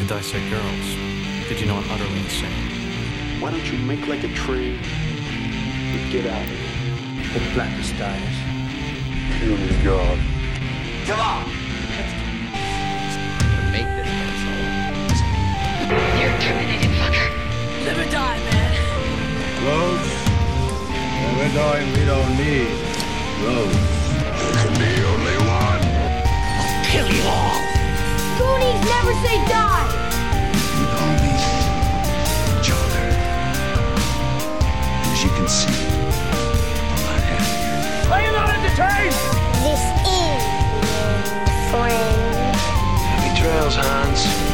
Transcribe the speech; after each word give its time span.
to 0.00 0.06
dissect 0.06 0.48
girls. 0.48 0.86
Did 1.48 1.60
you 1.60 1.66
know 1.66 1.76
I'm 1.76 1.90
utterly 1.90 2.20
insane? 2.20 3.40
Why 3.40 3.50
don't 3.50 3.70
you 3.70 3.78
make 3.78 4.06
like 4.06 4.24
a 4.24 4.32
tree 4.32 4.78
and 4.80 6.12
get 6.12 6.24
out 6.24 6.40
of 6.40 6.48
here? 6.48 7.34
The 7.34 7.40
blackest 7.52 7.98
dies. 7.98 8.36
Killing 9.36 9.60
oh, 9.60 9.84
God. 9.84 10.18
Come 11.04 11.20
on! 11.20 11.44
to 13.44 13.68
make 13.76 13.88
this 13.92 14.08
pencil. 14.08 14.56
You're 16.16 16.36
terminated, 16.40 16.92
fucker. 16.96 17.28
Live 17.84 17.98
or 18.00 18.10
die, 18.10 18.38
man. 18.48 18.72
Roads? 19.68 20.08
Well, 21.20 21.32
we're 21.36 21.52
going, 21.52 21.86
we 21.92 22.04
don't 22.08 22.32
need 22.40 22.72
roads. 23.44 23.76
There 24.40 24.56
can 24.64 24.72
be 24.80 24.92
only 25.12 25.36
one. 25.44 25.82
I'll 26.56 26.84
Kill 26.86 27.08
you 27.12 27.22
all. 27.28 27.69
Goonies 28.40 28.80
never 28.88 29.12
say 29.20 29.36
die. 29.52 29.88
We 30.78 30.84
all 30.96 31.12
need 31.20 31.44
each 32.56 32.70
other. 32.72 33.04
As 35.12 35.22
you 35.22 35.30
can 35.36 35.46
see, 35.46 35.76
I'm 36.88 37.02
not 37.04 37.20
happier. 37.20 38.12
Are 38.12 38.22
you 38.24 38.32
not 38.32 38.48
entertained? 38.48 39.16
This 39.60 39.82
is 40.08 40.40
friend. 41.70 42.56
Happy 43.10 43.30
trails, 43.38 43.76
Hans. 43.76 44.49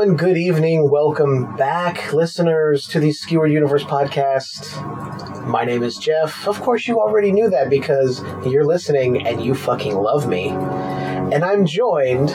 And 0.00 0.18
good 0.18 0.38
evening. 0.38 0.88
Welcome 0.90 1.56
back, 1.56 2.14
listeners, 2.14 2.86
to 2.86 3.00
the 3.00 3.12
Skewered 3.12 3.52
Universe 3.52 3.84
podcast. 3.84 5.44
My 5.46 5.66
name 5.66 5.82
is 5.82 5.98
Jeff. 5.98 6.48
Of 6.48 6.58
course, 6.62 6.88
you 6.88 6.98
already 6.98 7.32
knew 7.32 7.50
that 7.50 7.68
because 7.68 8.22
you're 8.46 8.64
listening 8.64 9.26
and 9.26 9.44
you 9.44 9.54
fucking 9.54 9.94
love 9.94 10.26
me. 10.26 10.48
And 10.48 11.44
I'm 11.44 11.66
joined 11.66 12.30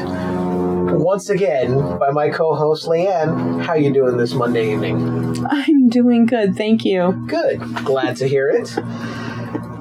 once 1.01 1.31
again 1.31 1.97
by 1.97 2.11
my 2.11 2.29
co-host 2.29 2.85
Leanne. 2.85 3.63
How 3.63 3.73
you 3.73 3.91
doing 3.91 4.17
this 4.17 4.35
Monday 4.35 4.71
evening? 4.71 5.43
I'm 5.49 5.89
doing 5.89 6.27
good, 6.27 6.55
thank 6.55 6.85
you. 6.85 7.25
Good. 7.25 7.61
Glad 7.83 8.17
to 8.17 8.27
hear 8.27 8.47
it. 8.47 8.67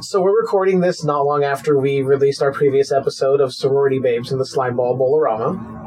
So 0.02 0.22
we're 0.22 0.40
recording 0.40 0.80
this 0.80 1.04
not 1.04 1.26
long 1.26 1.44
after 1.44 1.78
we 1.78 2.00
released 2.00 2.40
our 2.40 2.50
previous 2.50 2.90
episode 2.90 3.42
of 3.42 3.52
Sorority 3.52 3.98
Babes 3.98 4.32
in 4.32 4.38
the 4.38 4.44
Slimeball 4.44 4.96
Bowl-O-Rama, 4.96 5.83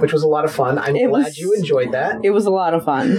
which 0.00 0.12
was 0.12 0.22
a 0.22 0.28
lot 0.28 0.44
of 0.44 0.52
fun. 0.52 0.78
I'm 0.78 0.96
It 0.96 1.08
glad 1.08 1.24
was- 1.26 1.38
you 1.38 1.52
enjoyed 1.52 1.92
that. 1.92 2.20
It 2.22 2.30
was 2.30 2.46
a 2.46 2.50
lot 2.50 2.74
of 2.74 2.84
fun. 2.84 3.18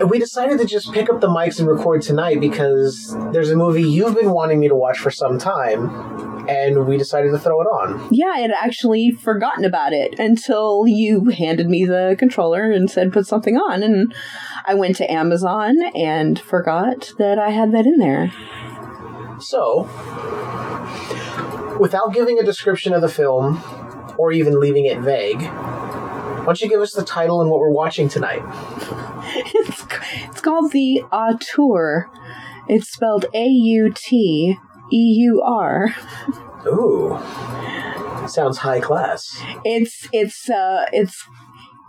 we 0.08 0.18
decided 0.18 0.58
to 0.58 0.64
just 0.64 0.92
pick 0.92 1.10
up 1.10 1.20
the 1.20 1.28
mics 1.28 1.58
and 1.58 1.68
record 1.68 2.02
tonight 2.02 2.40
because 2.40 3.16
there's 3.32 3.50
a 3.50 3.56
movie 3.56 3.82
you've 3.82 4.14
been 4.14 4.30
wanting 4.30 4.60
me 4.60 4.68
to 4.68 4.74
watch 4.74 4.98
for 4.98 5.10
some 5.10 5.38
time, 5.38 6.46
and 6.48 6.86
we 6.86 6.96
decided 6.96 7.30
to 7.32 7.38
throw 7.38 7.60
it 7.60 7.66
on. 7.66 8.08
Yeah, 8.10 8.28
I 8.34 8.38
had 8.38 8.52
actually 8.52 9.10
forgotten 9.10 9.64
about 9.64 9.92
it 9.92 10.18
until 10.18 10.84
you 10.86 11.26
handed 11.30 11.68
me 11.68 11.84
the 11.84 12.16
controller 12.18 12.70
and 12.70 12.88
said 12.90 13.12
put 13.12 13.26
something 13.26 13.56
on, 13.56 13.82
and 13.82 14.14
I 14.64 14.74
went 14.74 14.96
to 14.96 15.10
Amazon 15.12 15.76
and 15.94 16.38
forgot 16.38 17.12
that 17.18 17.38
I 17.38 17.50
had 17.50 17.72
that 17.72 17.84
in 17.86 17.98
there. 17.98 18.32
So, 19.40 19.82
without 21.78 22.12
giving 22.14 22.38
a 22.38 22.44
description 22.44 22.92
of 22.92 23.02
the 23.02 23.08
film 23.08 23.56
or 24.18 24.32
even 24.32 24.60
leaving 24.60 24.86
it 24.86 24.98
vague, 24.98 25.40
why 25.42 26.44
don't 26.44 26.60
you 26.60 26.68
give 26.68 26.80
us 26.80 26.92
the 26.92 27.04
title 27.04 27.40
and 27.40 27.50
what 27.50 27.60
we're 27.60 27.70
watching 27.70 28.08
tonight? 28.08 28.42
It's 29.30 29.84
it's 30.24 30.40
called 30.40 30.72
the 30.72 31.02
Auteur. 31.12 32.08
It's 32.66 32.90
spelled 32.90 33.26
A 33.34 33.44
U 33.44 33.92
T 33.94 34.56
E 34.90 34.96
U 34.96 35.42
R. 35.44 35.94
Ooh, 36.66 37.18
sounds 38.26 38.58
high 38.58 38.80
class. 38.80 39.42
It's 39.64 40.08
it's 40.12 40.48
uh 40.48 40.86
it's 40.92 41.24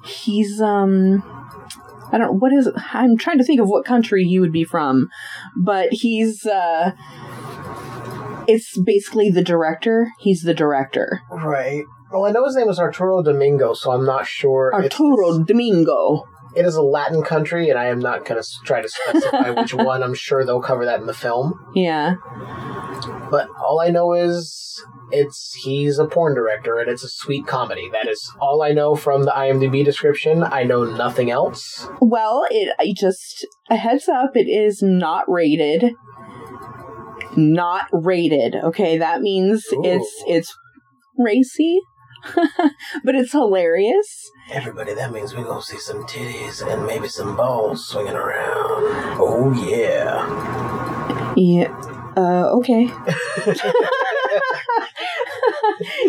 he's 0.03 0.59
um 0.59 1.23
I 2.12 2.18
don't 2.18 2.39
what 2.39 2.51
is? 2.51 2.69
I'm 2.91 3.18
trying 3.18 3.38
to 3.38 3.44
think 3.44 3.62
of 3.62 3.68
what 3.69 3.85
country 3.85 4.25
he 4.25 4.39
would 4.39 4.51
be 4.51 4.66
from, 4.66 5.09
but 5.56 5.89
he's 5.91 6.45
uh 6.45 6.91
it's 8.47 8.78
basically 8.78 9.29
the 9.29 9.44
director. 9.44 10.12
He's 10.19 10.41
the 10.41 10.53
director. 10.53 11.22
Right. 11.29 11.85
Well, 12.12 12.25
I 12.25 12.31
know 12.31 12.46
his 12.46 12.56
name 12.56 12.70
is 12.70 12.80
Arturo 12.80 13.22
Domingo, 13.22 13.74
so 13.74 13.92
I'm 13.92 14.06
not 14.06 14.25
sure. 14.25 14.74
Arturo 14.74 15.44
Domingo. 15.44 16.28
It 16.56 16.66
is 16.66 16.75
a 16.75 16.81
Latin 16.81 17.22
country, 17.22 17.70
and 17.70 17.78
I 17.78 17.86
am 17.86 18.00
not 18.00 18.25
going 18.25 18.42
to 18.42 18.50
try 18.64 18.81
to 18.81 18.90
specify 18.90 19.50
which 19.62 19.74
one. 19.75 20.02
I'm 20.02 20.16
sure 20.16 20.44
they'll 20.44 20.62
cover 20.62 20.86
that 20.86 21.00
in 21.00 21.06
the 21.06 21.14
film. 21.14 21.53
Yeah. 21.75 22.16
But 23.30 23.50
all 23.64 23.80
I 23.80 23.90
know 23.90 24.14
is 24.14 24.84
it's 25.12 25.53
he's 25.64 26.00
a 26.00 26.06
porn 26.06 26.34
director, 26.34 26.80
and 26.80 26.90
it's 26.90 27.03
a 27.03 27.09
sweet 27.09 27.46
comedy. 27.46 27.90
That 27.92 28.08
is 28.08 28.34
all 28.40 28.64
I 28.64 28.72
know 28.72 28.96
from 28.96 29.24
the 29.24 29.31
IMDb 29.31 29.86
description. 29.86 30.44
I 30.44 30.64
know 30.64 30.84
nothing 30.84 31.30
else. 31.30 31.88
Well, 32.02 32.48
it 32.50 32.74
I 32.80 32.94
just 32.96 33.46
a 33.69 33.75
heads 33.75 34.09
up, 34.09 34.31
it 34.34 34.50
is 34.50 34.81
not 34.81 35.25
rated. 35.28 35.94
Not 37.38 37.86
rated. 37.92 38.56
Okay, 38.56 38.98
that 38.98 39.22
means 39.22 39.66
it's 39.69 40.24
it's 40.28 40.56
racy. 41.18 41.81
but 43.03 43.16
it's 43.16 43.31
hilarious. 43.31 44.31
Everybody, 44.52 44.94
that 44.94 45.12
means 45.12 45.35
we're 45.35 45.44
gonna 45.44 45.62
see 45.62 45.78
some 45.78 46.06
titties 46.06 46.66
and 46.66 46.85
maybe 46.85 47.07
some 47.07 47.35
balls 47.35 47.88
swinging 47.88 48.16
around. 48.16 49.19
Oh 49.19 49.53
yeah. 49.53 51.34
Yeah. 51.35 51.74
Uh, 52.18 52.50
okay. 52.57 52.81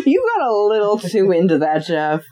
you 0.05 0.25
got 0.35 0.47
a 0.47 0.53
little 0.53 0.97
too 0.97 1.31
into 1.31 1.59
that, 1.59 1.85
Jeff. 1.85 2.23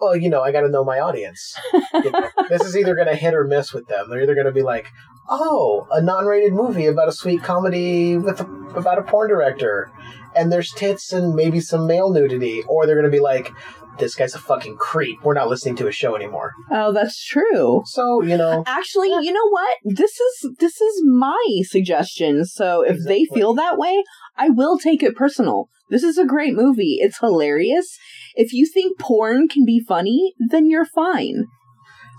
Well, 0.00 0.16
you 0.16 0.28
know, 0.28 0.42
I 0.42 0.52
got 0.52 0.60
to 0.60 0.68
know 0.68 0.84
my 0.84 1.00
audience. 1.00 1.58
You 1.72 2.10
know, 2.10 2.30
this 2.48 2.62
is 2.62 2.76
either 2.76 2.94
going 2.94 3.08
to 3.08 3.16
hit 3.16 3.34
or 3.34 3.44
miss 3.44 3.72
with 3.72 3.88
them. 3.88 4.08
They're 4.08 4.22
either 4.22 4.34
going 4.34 4.46
to 4.46 4.52
be 4.52 4.62
like, 4.62 4.88
"Oh, 5.28 5.86
a 5.90 6.02
non-rated 6.02 6.52
movie 6.52 6.86
about 6.86 7.08
a 7.08 7.12
sweet 7.12 7.42
comedy 7.42 8.16
with 8.16 8.40
a, 8.40 8.44
about 8.76 8.98
a 8.98 9.02
porn 9.02 9.30
director, 9.30 9.90
and 10.36 10.52
there's 10.52 10.70
tits 10.72 11.12
and 11.12 11.34
maybe 11.34 11.60
some 11.60 11.86
male 11.86 12.10
nudity," 12.10 12.62
or 12.68 12.86
they're 12.86 12.94
going 13.00 13.10
to 13.10 13.16
be 13.16 13.20
like, 13.20 13.52
"This 13.98 14.14
guy's 14.14 14.34
a 14.34 14.38
fucking 14.38 14.76
creep. 14.76 15.22
We're 15.22 15.34
not 15.34 15.48
listening 15.48 15.76
to 15.76 15.86
his 15.86 15.94
show 15.94 16.14
anymore." 16.16 16.52
Oh, 16.70 16.92
that's 16.92 17.24
true. 17.24 17.82
So 17.86 18.22
you 18.22 18.36
know, 18.36 18.62
Actually, 18.66 19.08
you 19.08 19.32
know 19.32 19.48
what? 19.48 19.76
This 19.84 20.18
is 20.20 20.50
this 20.58 20.80
is 20.80 21.02
my 21.06 21.44
suggestion. 21.62 22.44
So 22.44 22.82
if 22.82 22.98
they 23.04 23.24
feel 23.34 23.54
that 23.54 23.78
way, 23.78 24.02
I 24.36 24.50
will 24.50 24.78
take 24.78 25.02
it 25.02 25.16
personal. 25.16 25.68
This 25.88 26.02
is 26.02 26.18
a 26.18 26.24
great 26.26 26.54
movie. 26.54 26.96
It's 27.00 27.18
hilarious. 27.20 27.96
If 28.34 28.52
you 28.52 28.66
think 28.66 28.98
porn 28.98 29.48
can 29.48 29.64
be 29.64 29.80
funny, 29.86 30.34
then 30.50 30.66
you're 30.66 30.84
fine. 30.84 31.44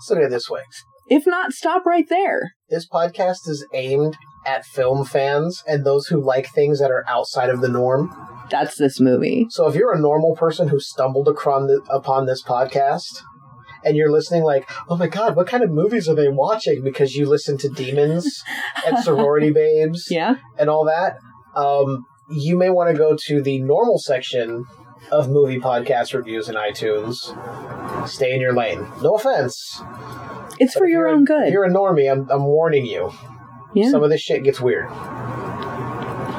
so 0.00 0.14
look 0.14 0.22
at 0.22 0.26
it 0.26 0.30
this 0.30 0.48
way: 0.50 0.62
If 1.10 1.26
not, 1.26 1.52
stop 1.52 1.84
right 1.86 2.08
there. 2.08 2.52
this 2.70 2.88
podcast 2.88 3.46
is 3.48 3.66
aimed 3.74 4.16
at 4.48 4.64
film 4.64 5.04
fans 5.04 5.62
and 5.66 5.84
those 5.84 6.06
who 6.06 6.20
like 6.20 6.48
things 6.48 6.80
that 6.80 6.90
are 6.90 7.04
outside 7.06 7.50
of 7.50 7.60
the 7.60 7.68
norm. 7.68 8.10
That's 8.50 8.76
this 8.78 8.98
movie. 8.98 9.46
So 9.50 9.68
if 9.68 9.74
you're 9.74 9.94
a 9.94 10.00
normal 10.00 10.34
person 10.34 10.68
who 10.68 10.80
stumbled 10.80 11.28
upon, 11.28 11.66
this 12.26 12.42
podcast 12.42 13.22
and 13.84 13.94
you're 13.96 14.10
listening 14.10 14.42
like, 14.42 14.68
oh 14.88 14.96
my 14.96 15.06
god, 15.06 15.36
what 15.36 15.46
kind 15.46 15.62
of 15.62 15.70
movies 15.70 16.08
are 16.08 16.14
they 16.14 16.28
watching? 16.28 16.82
Because 16.82 17.14
you 17.14 17.26
listen 17.26 17.58
to 17.58 17.68
Demons 17.68 18.42
and 18.86 18.98
Sorority 18.98 19.52
Babes 19.52 20.06
Yeah? 20.10 20.36
and 20.58 20.70
all 20.70 20.84
that, 20.86 21.18
um, 21.54 22.06
you 22.30 22.56
may 22.56 22.70
want 22.70 22.90
to 22.90 22.96
go 22.96 23.16
to 23.26 23.42
the 23.42 23.60
normal 23.60 23.98
section 23.98 24.64
of 25.12 25.28
movie 25.30 25.58
podcast 25.58 26.14
reviews 26.14 26.48
in 26.48 26.54
iTunes. 26.54 27.16
Stay 28.08 28.32
in 28.34 28.40
your 28.40 28.54
lane. 28.54 28.86
No 29.02 29.14
offense. 29.14 29.82
It's 30.58 30.74
but 30.74 30.80
for 30.80 30.86
your 30.86 31.06
own 31.08 31.22
If 31.22 31.28
good. 31.28 31.52
you're 31.52 31.64
a 31.64 31.70
normie, 31.70 32.10
I'm, 32.10 32.28
I'm 32.30 32.44
warning 32.44 32.84
you. 32.86 33.12
Yeah. 33.74 33.90
Some 33.90 34.02
of 34.02 34.10
this 34.10 34.20
shit 34.20 34.42
gets 34.44 34.60
weird. 34.60 34.88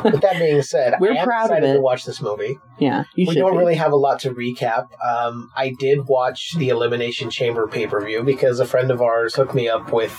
With 0.04 0.22
that 0.22 0.38
being 0.40 0.62
said, 0.62 0.96
We're 1.00 1.12
I 1.14 1.18
am 1.18 1.26
proud 1.28 1.46
of 1.46 1.58
excited 1.58 1.70
it. 1.72 1.74
to 1.74 1.82
watch 1.82 2.06
this 2.06 2.22
movie. 2.22 2.58
yeah. 2.80 3.04
You 3.16 3.28
we 3.28 3.36
don't 3.36 3.52
be. 3.52 3.58
really 3.58 3.76
have 3.76 3.92
a 3.92 3.98
lot 3.98 4.20
to 4.22 4.32
recap. 4.32 4.88
Um, 5.06 5.52
I 5.56 5.74
did 5.78 6.08
watch 6.08 6.54
the 6.58 6.70
Elimination 6.70 7.30
Chamber 7.30 7.68
pay 7.68 7.86
per 7.86 8.04
view 8.06 8.24
because 8.24 8.60
a 8.62 8.66
friend 8.66 8.92
of 8.92 9.02
ours 9.02 9.36
hooked 9.36 9.54
me 9.54 9.68
up 9.68 9.92
with 9.92 10.14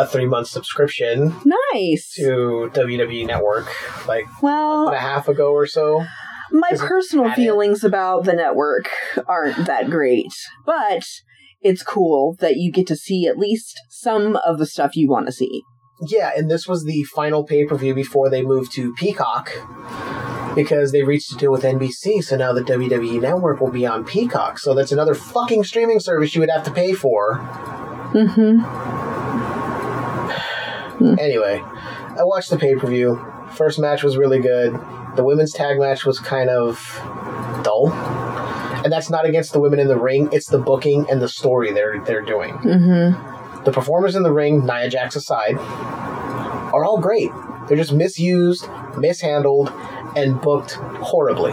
a 0.00 0.06
three 0.10 0.24
month 0.26 0.46
subscription 0.48 1.34
Nice. 1.74 2.14
to 2.14 2.70
WWE 2.72 3.26
Network 3.26 3.68
like 4.08 4.24
well, 4.42 4.88
a 4.88 4.96
half 4.96 5.28
ago 5.28 5.52
or 5.52 5.66
so. 5.66 6.04
my 6.50 6.70
personal 6.78 7.30
feelings 7.32 7.84
about 7.84 8.24
the 8.24 8.32
network 8.32 8.88
aren't 9.26 9.66
that 9.66 9.90
great, 9.90 10.32
but 10.64 11.02
it's 11.60 11.82
cool 11.82 12.36
that 12.40 12.56
you 12.56 12.70
get 12.70 12.86
to 12.88 12.96
see 12.96 13.26
at 13.26 13.38
least 13.38 13.80
some 13.90 14.36
of 14.36 14.58
the 14.58 14.66
stuff 14.66 14.96
you 14.96 15.08
want 15.08 15.26
to 15.26 15.32
see. 15.32 15.62
Yeah, 16.00 16.30
and 16.36 16.50
this 16.50 16.68
was 16.68 16.84
the 16.84 17.02
final 17.04 17.44
pay 17.44 17.64
per 17.64 17.76
view 17.76 17.94
before 17.94 18.30
they 18.30 18.42
moved 18.42 18.72
to 18.72 18.94
Peacock 18.94 19.50
because 20.54 20.92
they 20.92 21.02
reached 21.02 21.32
a 21.32 21.36
deal 21.36 21.50
with 21.50 21.62
NBC, 21.62 22.22
so 22.22 22.36
now 22.36 22.52
the 22.52 22.62
WWE 22.62 23.20
Network 23.20 23.60
will 23.60 23.70
be 23.70 23.86
on 23.86 24.04
Peacock. 24.04 24.58
So 24.58 24.74
that's 24.74 24.92
another 24.92 25.14
fucking 25.14 25.64
streaming 25.64 26.00
service 26.00 26.34
you 26.34 26.40
would 26.40 26.50
have 26.50 26.64
to 26.64 26.70
pay 26.70 26.92
for. 26.92 27.38
Mm-hmm. 28.12 29.04
Anyway, 31.20 31.62
I 31.64 32.24
watched 32.24 32.50
the 32.50 32.58
pay 32.58 32.74
per 32.74 32.88
view. 32.88 33.24
First 33.52 33.78
match 33.78 34.02
was 34.02 34.16
really 34.16 34.40
good. 34.40 34.74
The 35.14 35.22
women's 35.22 35.52
tag 35.52 35.78
match 35.78 36.04
was 36.04 36.18
kind 36.18 36.50
of 36.50 37.00
dull. 37.62 37.86
And 38.88 38.92
that's 38.94 39.10
not 39.10 39.26
against 39.26 39.52
the 39.52 39.60
women 39.60 39.80
in 39.80 39.86
the 39.86 39.98
ring, 39.98 40.30
it's 40.32 40.46
the 40.46 40.56
booking 40.56 41.04
and 41.10 41.20
the 41.20 41.28
story 41.28 41.74
they're 41.74 42.00
they're 42.06 42.22
doing. 42.22 42.54
Mm-hmm. 42.54 43.64
The 43.64 43.70
performers 43.70 44.16
in 44.16 44.22
the 44.22 44.32
ring, 44.32 44.64
Nia 44.64 44.88
Jax 44.88 45.14
aside, 45.14 45.58
are 45.58 46.86
all 46.86 46.98
great. 46.98 47.30
They're 47.66 47.76
just 47.76 47.92
misused, 47.92 48.66
mishandled, 48.96 49.70
and 50.16 50.40
booked 50.40 50.76
horribly. 51.02 51.52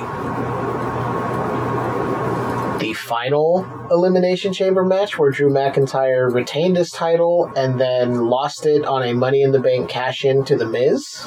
The 2.80 2.94
final 2.94 3.68
Elimination 3.92 4.54
Chamber 4.54 4.86
match, 4.86 5.20
where 5.20 5.30
Drew 5.30 5.50
McIntyre 5.50 6.34
retained 6.34 6.78
his 6.78 6.90
title 6.90 7.52
and 7.58 7.82
then 7.82 8.28
lost 8.28 8.66
it 8.66 8.86
on 8.86 9.04
a 9.04 9.12
Money 9.12 9.42
in 9.42 9.52
the 9.52 9.60
Bank 9.60 9.90
cash 9.90 10.24
in 10.24 10.46
to 10.46 10.56
The 10.56 10.66
Miz. 10.66 11.22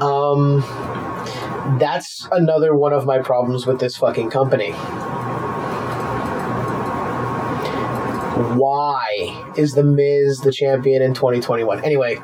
Um, 0.00 0.64
that's 1.78 2.26
another 2.32 2.74
one 2.74 2.92
of 2.92 3.06
my 3.06 3.18
problems 3.18 3.66
with 3.66 3.80
this 3.80 3.96
fucking 3.96 4.30
company. 4.30 4.72
Why 8.56 9.52
is 9.56 9.74
the 9.74 9.84
Miz 9.84 10.40
the 10.40 10.52
champion 10.52 11.02
in 11.02 11.14
2021? 11.14 11.84
Anyway, 11.84 12.18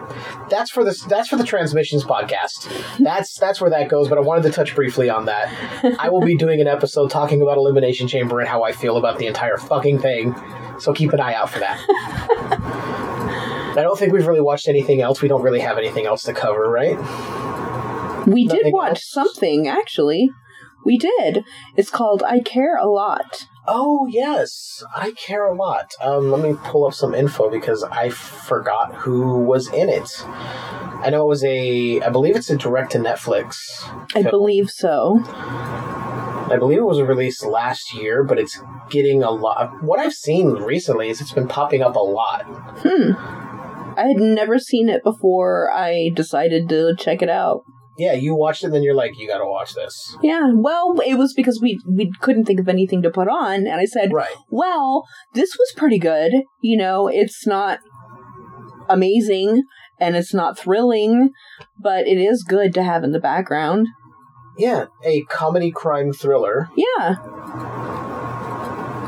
that's 0.48 0.70
for 0.70 0.82
this. 0.82 1.02
That's 1.02 1.28
for 1.28 1.36
the 1.36 1.44
transmissions 1.44 2.04
podcast. 2.04 2.68
That's 2.98 3.38
that's 3.38 3.60
where 3.60 3.70
that 3.70 3.88
goes. 3.88 4.08
But 4.08 4.18
I 4.18 4.22
wanted 4.22 4.42
to 4.44 4.50
touch 4.50 4.74
briefly 4.74 5.10
on 5.10 5.26
that. 5.26 5.52
I 5.98 6.08
will 6.08 6.22
be 6.22 6.36
doing 6.36 6.60
an 6.60 6.66
episode 6.66 7.10
talking 7.10 7.42
about 7.42 7.58
Elimination 7.58 8.08
Chamber 8.08 8.40
and 8.40 8.48
how 8.48 8.64
I 8.64 8.72
feel 8.72 8.96
about 8.96 9.18
the 9.18 9.26
entire 9.26 9.56
fucking 9.56 9.98
thing. 9.98 10.34
So 10.78 10.92
keep 10.92 11.12
an 11.12 11.20
eye 11.20 11.34
out 11.34 11.50
for 11.50 11.58
that. 11.58 11.84
I 13.76 13.82
don't 13.82 13.98
think 13.98 14.12
we've 14.12 14.26
really 14.26 14.40
watched 14.40 14.68
anything 14.68 15.02
else. 15.02 15.20
We 15.20 15.28
don't 15.28 15.42
really 15.42 15.60
have 15.60 15.76
anything 15.76 16.06
else 16.06 16.22
to 16.24 16.32
cover, 16.32 16.70
right? 16.70 16.96
We 18.32 18.46
did 18.46 18.72
watch 18.72 18.90
else? 18.90 19.10
something, 19.10 19.68
actually. 19.68 20.30
We 20.84 20.98
did. 20.98 21.44
It's 21.76 21.90
called 21.90 22.22
I 22.22 22.40
Care 22.40 22.76
a 22.76 22.86
Lot. 22.88 23.48
Oh 23.68 24.06
yes, 24.08 24.84
I 24.94 25.10
care 25.12 25.46
a 25.46 25.54
lot. 25.56 25.90
Um, 26.00 26.30
let 26.30 26.40
me 26.40 26.56
pull 26.64 26.86
up 26.86 26.94
some 26.94 27.14
info 27.14 27.50
because 27.50 27.82
I 27.82 28.10
forgot 28.10 28.94
who 28.94 29.40
was 29.40 29.66
in 29.72 29.88
it. 29.88 30.08
I 30.24 31.08
know 31.10 31.24
it 31.24 31.28
was 31.28 31.44
a, 31.44 32.00
I 32.00 32.08
believe 32.10 32.36
it's 32.36 32.48
a 32.50 32.56
direct 32.56 32.92
to 32.92 32.98
Netflix. 32.98 33.56
I 34.14 34.22
film. 34.22 34.30
believe 34.30 34.70
so. 34.70 35.20
I 35.24 36.56
believe 36.60 36.78
it 36.78 36.84
was 36.84 37.00
released 37.00 37.44
last 37.44 37.92
year, 37.92 38.22
but 38.22 38.38
it's 38.38 38.60
getting 38.88 39.24
a 39.24 39.30
lot. 39.30 39.82
What 39.82 39.98
I've 39.98 40.14
seen 40.14 40.50
recently 40.52 41.08
is 41.08 41.20
it's 41.20 41.32
been 41.32 41.48
popping 41.48 41.82
up 41.82 41.96
a 41.96 42.00
lot. 42.00 42.42
Hmm. 42.84 43.12
I 43.98 44.06
had 44.06 44.18
never 44.18 44.58
seen 44.60 44.88
it 44.88 45.02
before 45.02 45.72
I 45.72 46.10
decided 46.14 46.68
to 46.68 46.94
check 46.96 47.20
it 47.20 47.30
out. 47.30 47.64
Yeah, 47.98 48.12
you 48.12 48.34
watched 48.34 48.62
it, 48.62 48.66
and 48.66 48.74
then 48.74 48.82
you're 48.82 48.94
like, 48.94 49.18
you 49.18 49.26
got 49.26 49.38
to 49.38 49.46
watch 49.46 49.74
this. 49.74 50.16
Yeah, 50.22 50.52
well, 50.54 50.96
it 51.06 51.14
was 51.16 51.32
because 51.34 51.60
we 51.62 51.80
we 51.88 52.10
couldn't 52.20 52.44
think 52.44 52.60
of 52.60 52.68
anything 52.68 53.00
to 53.02 53.10
put 53.10 53.28
on, 53.28 53.66
and 53.66 53.80
I 53.80 53.86
said, 53.86 54.12
Right. 54.12 54.34
"Well, 54.50 55.04
this 55.34 55.56
was 55.58 55.72
pretty 55.76 55.98
good. 55.98 56.32
You 56.60 56.76
know, 56.76 57.08
it's 57.08 57.46
not 57.46 57.78
amazing 58.88 59.62
and 59.98 60.14
it's 60.14 60.34
not 60.34 60.58
thrilling, 60.58 61.30
but 61.78 62.06
it 62.06 62.18
is 62.18 62.44
good 62.46 62.74
to 62.74 62.82
have 62.82 63.02
in 63.02 63.12
the 63.12 63.18
background." 63.20 63.88
Yeah, 64.58 64.86
a 65.04 65.22
comedy 65.24 65.70
crime 65.70 66.12
thriller 66.14 66.70
Yeah, 66.76 67.16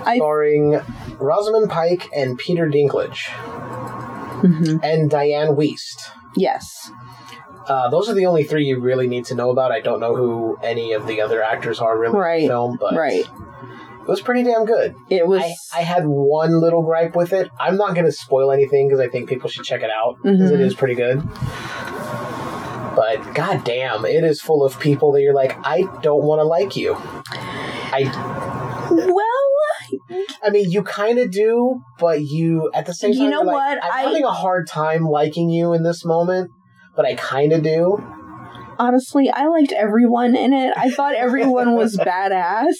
I 0.04 0.14
starring 0.16 0.80
Rosamund 1.18 1.70
Pike 1.70 2.08
and 2.14 2.36
Peter 2.38 2.68
Dinklage 2.68 3.24
Mhm. 4.42 4.80
and 4.82 5.10
Dianne 5.10 5.56
Wiest. 5.56 6.10
yes, 6.36 6.90
Uh, 7.68 7.88
those 7.90 8.08
are 8.08 8.14
the 8.14 8.26
only 8.26 8.44
three 8.44 8.64
you 8.64 8.80
really 8.80 9.06
need 9.06 9.26
to 9.26 9.34
know 9.34 9.50
about. 9.50 9.70
I 9.72 9.80
don't 9.80 10.00
know 10.00 10.16
who 10.16 10.56
any 10.62 10.92
of 10.94 11.06
the 11.06 11.20
other 11.20 11.42
actors 11.42 11.80
are 11.80 11.98
really 11.98 12.36
in 12.38 12.42
the 12.42 12.48
film, 12.48 12.76
but 12.80 12.94
right. 12.94 13.24
it 13.26 14.08
was 14.08 14.22
pretty 14.22 14.42
damn 14.42 14.64
good. 14.64 14.94
It 15.10 15.26
was. 15.28 15.42
I, 15.42 15.80
I 15.80 15.82
had 15.82 16.04
one 16.06 16.60
little 16.60 16.82
gripe 16.82 17.14
with 17.14 17.32
it. 17.34 17.50
I'm 17.60 17.76
not 17.76 17.92
going 17.94 18.06
to 18.06 18.12
spoil 18.12 18.50
anything 18.52 18.88
because 18.88 19.00
I 19.00 19.08
think 19.08 19.28
people 19.28 19.50
should 19.50 19.64
check 19.64 19.82
it 19.82 19.90
out 19.90 20.16
because 20.22 20.50
Mhm. 20.50 20.60
is 20.60 20.74
pretty 20.74 20.94
good. 20.94 21.22
But 22.96 23.32
god 23.34 23.62
damn, 23.64 24.04
it 24.06 24.24
is 24.24 24.40
full 24.40 24.64
of 24.64 24.80
people 24.80 25.12
that 25.12 25.20
you're 25.22 25.34
like, 25.34 25.56
I 25.64 25.82
don't 26.02 26.24
want 26.24 26.40
to 26.40 26.44
like 26.44 26.74
you. 26.74 26.96
I 26.98 28.10
well, 28.90 29.24
I 30.42 30.50
mean, 30.50 30.70
you 30.70 30.82
kind 30.82 31.18
of 31.18 31.30
do, 31.30 31.80
but 32.00 32.22
you 32.22 32.70
at 32.74 32.86
the 32.86 32.94
same 32.94 33.12
time, 33.12 33.22
You 33.22 33.30
know 33.30 33.42
like, 33.42 33.54
what? 33.54 33.84
I'm 33.84 33.92
I- 33.92 34.00
having 34.02 34.24
a 34.24 34.32
hard 34.32 34.66
time 34.66 35.04
liking 35.04 35.48
you 35.50 35.72
in 35.74 35.82
this 35.84 36.04
moment, 36.04 36.50
but 36.98 37.06
I 37.06 37.14
kind 37.14 37.52
of 37.52 37.62
do. 37.62 38.04
honestly, 38.78 39.30
I 39.30 39.46
liked 39.46 39.70
everyone 39.72 40.34
in 40.34 40.52
it. 40.52 40.74
I 40.76 40.90
thought 40.90 41.14
everyone 41.26 41.76
was 41.76 41.96
badass. 41.96 42.74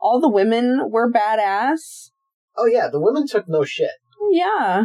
All 0.00 0.20
the 0.20 0.28
women 0.28 0.90
were 0.90 1.10
badass. 1.10 2.10
Oh 2.58 2.66
yeah, 2.66 2.88
the 2.92 3.00
women 3.00 3.26
took 3.26 3.48
no 3.48 3.64
shit. 3.64 3.90
Yeah. 4.30 4.84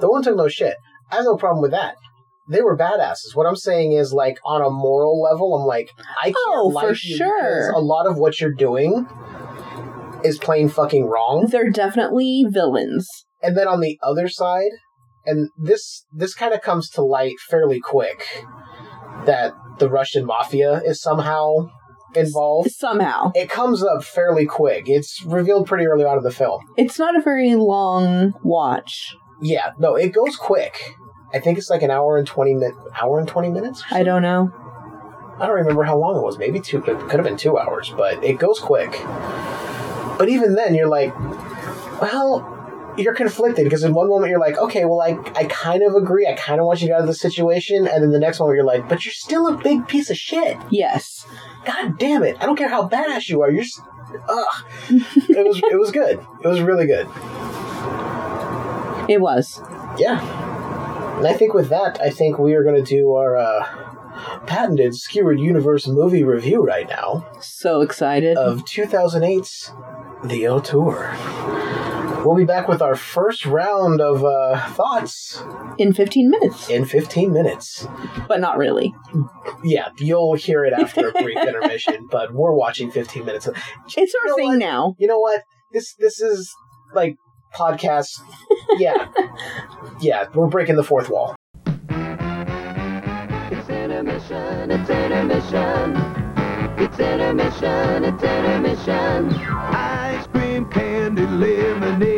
The 0.00 0.08
women 0.08 0.22
took 0.22 0.36
no 0.36 0.46
shit. 0.48 0.76
I 1.10 1.16
have 1.16 1.24
no 1.24 1.36
problem 1.36 1.60
with 1.62 1.72
that. 1.72 1.96
They 2.48 2.62
were 2.62 2.76
badasses. 2.76 3.34
What 3.34 3.46
I'm 3.46 3.56
saying 3.56 3.92
is, 3.92 4.12
like, 4.12 4.38
on 4.44 4.62
a 4.62 4.70
moral 4.70 5.20
level, 5.22 5.54
I'm 5.56 5.66
like, 5.66 5.90
I 6.20 6.26
can't 6.26 6.36
Oh, 6.46 6.66
like 6.68 6.86
for 6.86 6.92
you 6.92 7.16
sure. 7.16 7.42
because 7.42 7.72
a 7.74 7.78
lot 7.80 8.06
of 8.06 8.18
what 8.18 8.40
you're 8.40 8.52
doing 8.54 9.06
is 10.24 10.38
plain 10.38 10.68
fucking 10.68 11.06
wrong. 11.06 11.48
They're 11.50 11.70
definitely 11.70 12.44
villains. 12.48 13.08
And 13.42 13.56
then 13.56 13.66
on 13.68 13.80
the 13.80 13.98
other 14.02 14.28
side, 14.28 14.70
and 15.24 15.50
this 15.56 16.04
this 16.12 16.34
kind 16.34 16.52
of 16.54 16.60
comes 16.60 16.88
to 16.90 17.02
light 17.02 17.38
fairly 17.48 17.80
quick, 17.80 18.44
that 19.26 19.52
the 19.78 19.88
Russian 19.88 20.26
mafia 20.26 20.82
is 20.84 21.00
somehow 21.00 21.70
involved. 22.14 22.70
Somehow. 22.70 23.32
It 23.34 23.48
comes 23.48 23.82
up 23.82 24.04
fairly 24.04 24.46
quick. 24.46 24.84
It's 24.86 25.22
revealed 25.24 25.66
pretty 25.66 25.86
early 25.86 26.04
on 26.04 26.18
in 26.18 26.24
the 26.24 26.30
film. 26.30 26.60
It's 26.76 26.98
not 26.98 27.16
a 27.16 27.22
very 27.22 27.54
long 27.54 28.34
watch. 28.42 29.16
Yeah, 29.40 29.72
no, 29.78 29.96
it 29.96 30.12
goes 30.12 30.36
quick. 30.36 30.94
I 31.34 31.40
think 31.40 31.56
it's 31.56 31.70
like 31.70 31.82
an 31.82 31.90
hour 31.90 32.18
and 32.18 32.26
twenty 32.26 32.54
minute 32.54 32.74
hour 33.00 33.18
and 33.18 33.26
twenty 33.26 33.48
minutes. 33.48 33.82
I 33.90 34.02
don't 34.02 34.22
know. 34.22 34.52
I 35.38 35.46
don't 35.46 35.56
remember 35.56 35.82
how 35.82 35.96
long 35.96 36.16
it 36.16 36.22
was. 36.22 36.38
Maybe 36.38 36.60
two. 36.60 36.78
It 36.78 36.84
could 36.84 37.14
have 37.14 37.24
been 37.24 37.38
two 37.38 37.58
hours, 37.58 37.92
but 37.96 38.22
it 38.22 38.38
goes 38.38 38.60
quick. 38.60 38.90
But 40.18 40.28
even 40.28 40.54
then, 40.54 40.74
you're 40.74 40.88
like, 40.88 41.18
well, 42.00 42.61
you're 42.96 43.14
conflicted 43.14 43.64
because 43.64 43.84
in 43.84 43.94
one 43.94 44.08
moment 44.08 44.30
you're 44.30 44.40
like, 44.40 44.58
okay, 44.58 44.84
well, 44.84 45.00
I 45.00 45.18
I 45.34 45.44
kind 45.44 45.82
of 45.82 45.94
agree. 45.94 46.26
I 46.26 46.34
kind 46.34 46.60
of 46.60 46.66
want 46.66 46.80
you 46.80 46.88
to 46.88 46.90
get 46.92 46.96
out 46.96 47.00
of 47.02 47.06
the 47.06 47.14
situation, 47.14 47.86
and 47.86 48.02
then 48.02 48.10
the 48.10 48.18
next 48.18 48.40
moment 48.40 48.56
you're 48.56 48.64
like, 48.66 48.88
but 48.88 49.04
you're 49.04 49.12
still 49.12 49.48
a 49.48 49.56
big 49.56 49.86
piece 49.88 50.10
of 50.10 50.16
shit. 50.16 50.56
Yes. 50.70 51.26
God 51.64 51.98
damn 51.98 52.22
it! 52.22 52.36
I 52.40 52.46
don't 52.46 52.56
care 52.56 52.68
how 52.68 52.88
badass 52.88 53.28
you 53.28 53.42
are. 53.42 53.50
You're. 53.50 53.62
s- 53.62 53.80
Ugh. 54.28 54.46
it 54.90 55.46
was 55.46 55.58
it 55.58 55.78
was 55.78 55.90
good. 55.90 56.18
It 56.42 56.48
was 56.48 56.60
really 56.60 56.86
good. 56.86 57.06
It 59.08 59.20
was. 59.20 59.60
Yeah. 59.98 60.20
And 61.18 61.26
I 61.26 61.32
think 61.34 61.54
with 61.54 61.68
that, 61.70 62.00
I 62.00 62.10
think 62.10 62.38
we 62.38 62.54
are 62.54 62.62
going 62.64 62.82
to 62.82 62.88
do 62.88 63.12
our 63.14 63.36
uh, 63.36 64.40
patented 64.46 64.94
Skewered 64.94 65.40
Universe 65.40 65.86
movie 65.86 66.24
review 66.24 66.62
right 66.64 66.88
now 66.88 67.26
So 67.40 67.80
excited. 67.80 68.36
of 68.36 68.64
2008's 68.64 69.72
The 70.24 70.48
Auteur. 70.48 71.16
We'll 72.24 72.36
be 72.36 72.44
back 72.44 72.68
with 72.68 72.80
our 72.80 72.94
first 72.94 73.44
round 73.46 74.00
of 74.00 74.24
uh, 74.24 74.64
thoughts 74.74 75.42
in 75.78 75.92
15 75.92 76.30
minutes. 76.30 76.70
in 76.70 76.84
15 76.84 77.32
minutes. 77.32 77.86
But 78.28 78.40
not 78.40 78.58
really. 78.58 78.94
Yeah, 79.64 79.88
you'll 79.98 80.34
hear 80.34 80.64
it 80.64 80.72
after 80.72 81.08
a 81.08 81.12
brief 81.12 81.36
intermission, 81.46 82.06
but 82.10 82.32
we're 82.32 82.54
watching 82.54 82.90
15 82.92 83.24
minutes. 83.24 83.48
of- 83.48 83.56
It's 83.96 84.14
our 84.14 84.28
know 84.28 84.36
thing 84.36 84.48
what? 84.50 84.58
now. 84.58 84.94
You 84.98 85.08
know 85.08 85.18
what? 85.18 85.42
This 85.72 85.94
this 85.98 86.20
is 86.20 86.48
like 86.94 87.16
podcast. 87.54 88.10
Yeah, 88.78 89.08
yeah, 90.00 90.28
we're 90.34 90.46
breaking 90.46 90.76
the 90.76 90.84
fourth 90.84 91.10
wall. 91.10 91.34
It's 91.58 93.68
intermission, 93.68 94.70
it's 94.70 94.88
intermission. 94.88 95.96
It's 96.78 96.98
intermission, 96.98 98.04
it's 98.04 98.22
intermission. 98.22 99.34
Ice 99.74 100.26
cream, 100.28 100.70
candy, 100.70 101.26
lemonade 101.26 102.11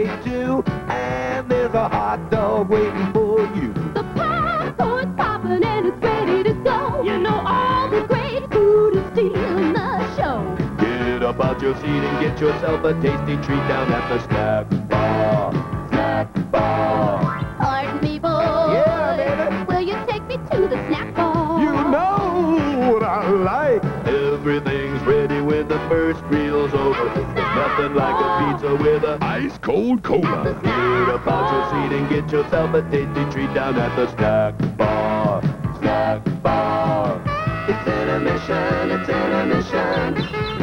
your 11.64 11.74
seat 11.76 11.86
and 11.86 12.20
get 12.20 12.38
yourself 12.38 12.84
a 12.84 12.92
tasty 13.00 13.36
treat 13.36 13.64
down 13.72 13.90
at 13.90 14.06
the 14.10 14.22
snack 14.26 14.68
bar. 14.86 15.50
Snack 15.88 16.50
bar. 16.50 17.56
Pardon 17.58 18.00
me, 18.02 18.18
boy. 18.18 18.28
Yeah, 18.28 19.16
baby. 19.16 19.64
Will 19.64 19.80
you 19.80 19.96
take 20.06 20.24
me 20.26 20.36
to 20.36 20.68
the 20.68 20.76
snack 20.88 21.14
bar? 21.14 21.62
You 21.62 21.72
know 21.72 22.92
what 22.92 23.02
I 23.02 23.30
like. 23.30 23.82
Everything's 24.06 25.00
ready 25.04 25.40
when 25.40 25.66
the 25.66 25.78
first 25.88 26.22
meal's 26.26 26.74
over. 26.74 27.06
Nothing 27.34 27.94
like 27.94 28.20
a 28.20 28.52
pizza 28.52 28.76
with 28.76 29.02
a 29.04 29.16
Ice 29.22 29.56
cold 29.56 30.02
cola. 30.02 30.60
Get 30.62 31.14
up 31.14 31.26
out 31.26 31.48
your 31.50 31.88
seat 31.88 31.96
and 31.96 32.08
get 32.10 32.30
yourself 32.30 32.74
a 32.74 32.82
tasty 32.90 33.24
treat 33.32 33.54
down 33.54 33.76
at 33.76 33.96
the 33.96 34.14
snack 34.16 34.76
bar. 34.76 35.40
Snack 35.78 36.42
bar. 36.42 37.22
It's 37.66 37.88
intermission, 37.88 38.90
it's 38.90 39.08
intermission. 39.08 40.53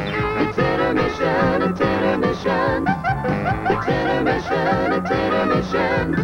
It's 1.64 1.82
intermission, 1.82 2.86
it's 3.70 3.88
intermission. 3.88 4.88
It's 4.94 5.12
intermission, 5.12 5.12
it's 5.12 5.12
intermission. 5.12 6.16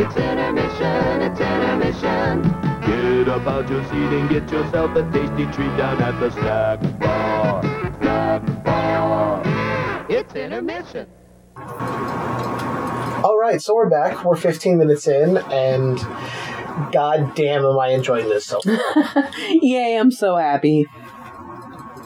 It's 0.00 0.16
intermission, 0.16 1.22
it's 1.22 1.40
intermission. 1.40 2.42
Get 2.86 3.28
up 3.28 3.46
out 3.46 3.68
your 3.68 3.84
seat 3.84 3.92
and 3.94 4.28
get 4.30 4.50
yourself 4.50 4.96
a 4.96 5.02
tasty 5.12 5.44
treat 5.52 5.76
down 5.76 6.00
at 6.02 6.18
the 6.20 6.30
snack 6.30 6.80
bar. 6.98 7.62
Snack 8.00 8.64
bar. 8.64 9.42
It's 10.08 10.34
intermission. 10.34 11.06
All 13.22 13.38
right, 13.38 13.60
so 13.60 13.74
we're 13.74 13.90
back. 13.90 14.24
We're 14.24 14.36
15 14.36 14.78
minutes 14.78 15.06
in, 15.06 15.36
and 15.36 15.98
god 16.92 17.34
damn, 17.34 17.64
am 17.66 17.78
I 17.78 17.88
enjoying 17.88 18.28
this 18.30 18.46
so 18.46 18.60
far. 18.64 19.30
Yay, 19.50 19.96
I'm 19.98 20.10
so 20.10 20.36
happy. 20.36 20.86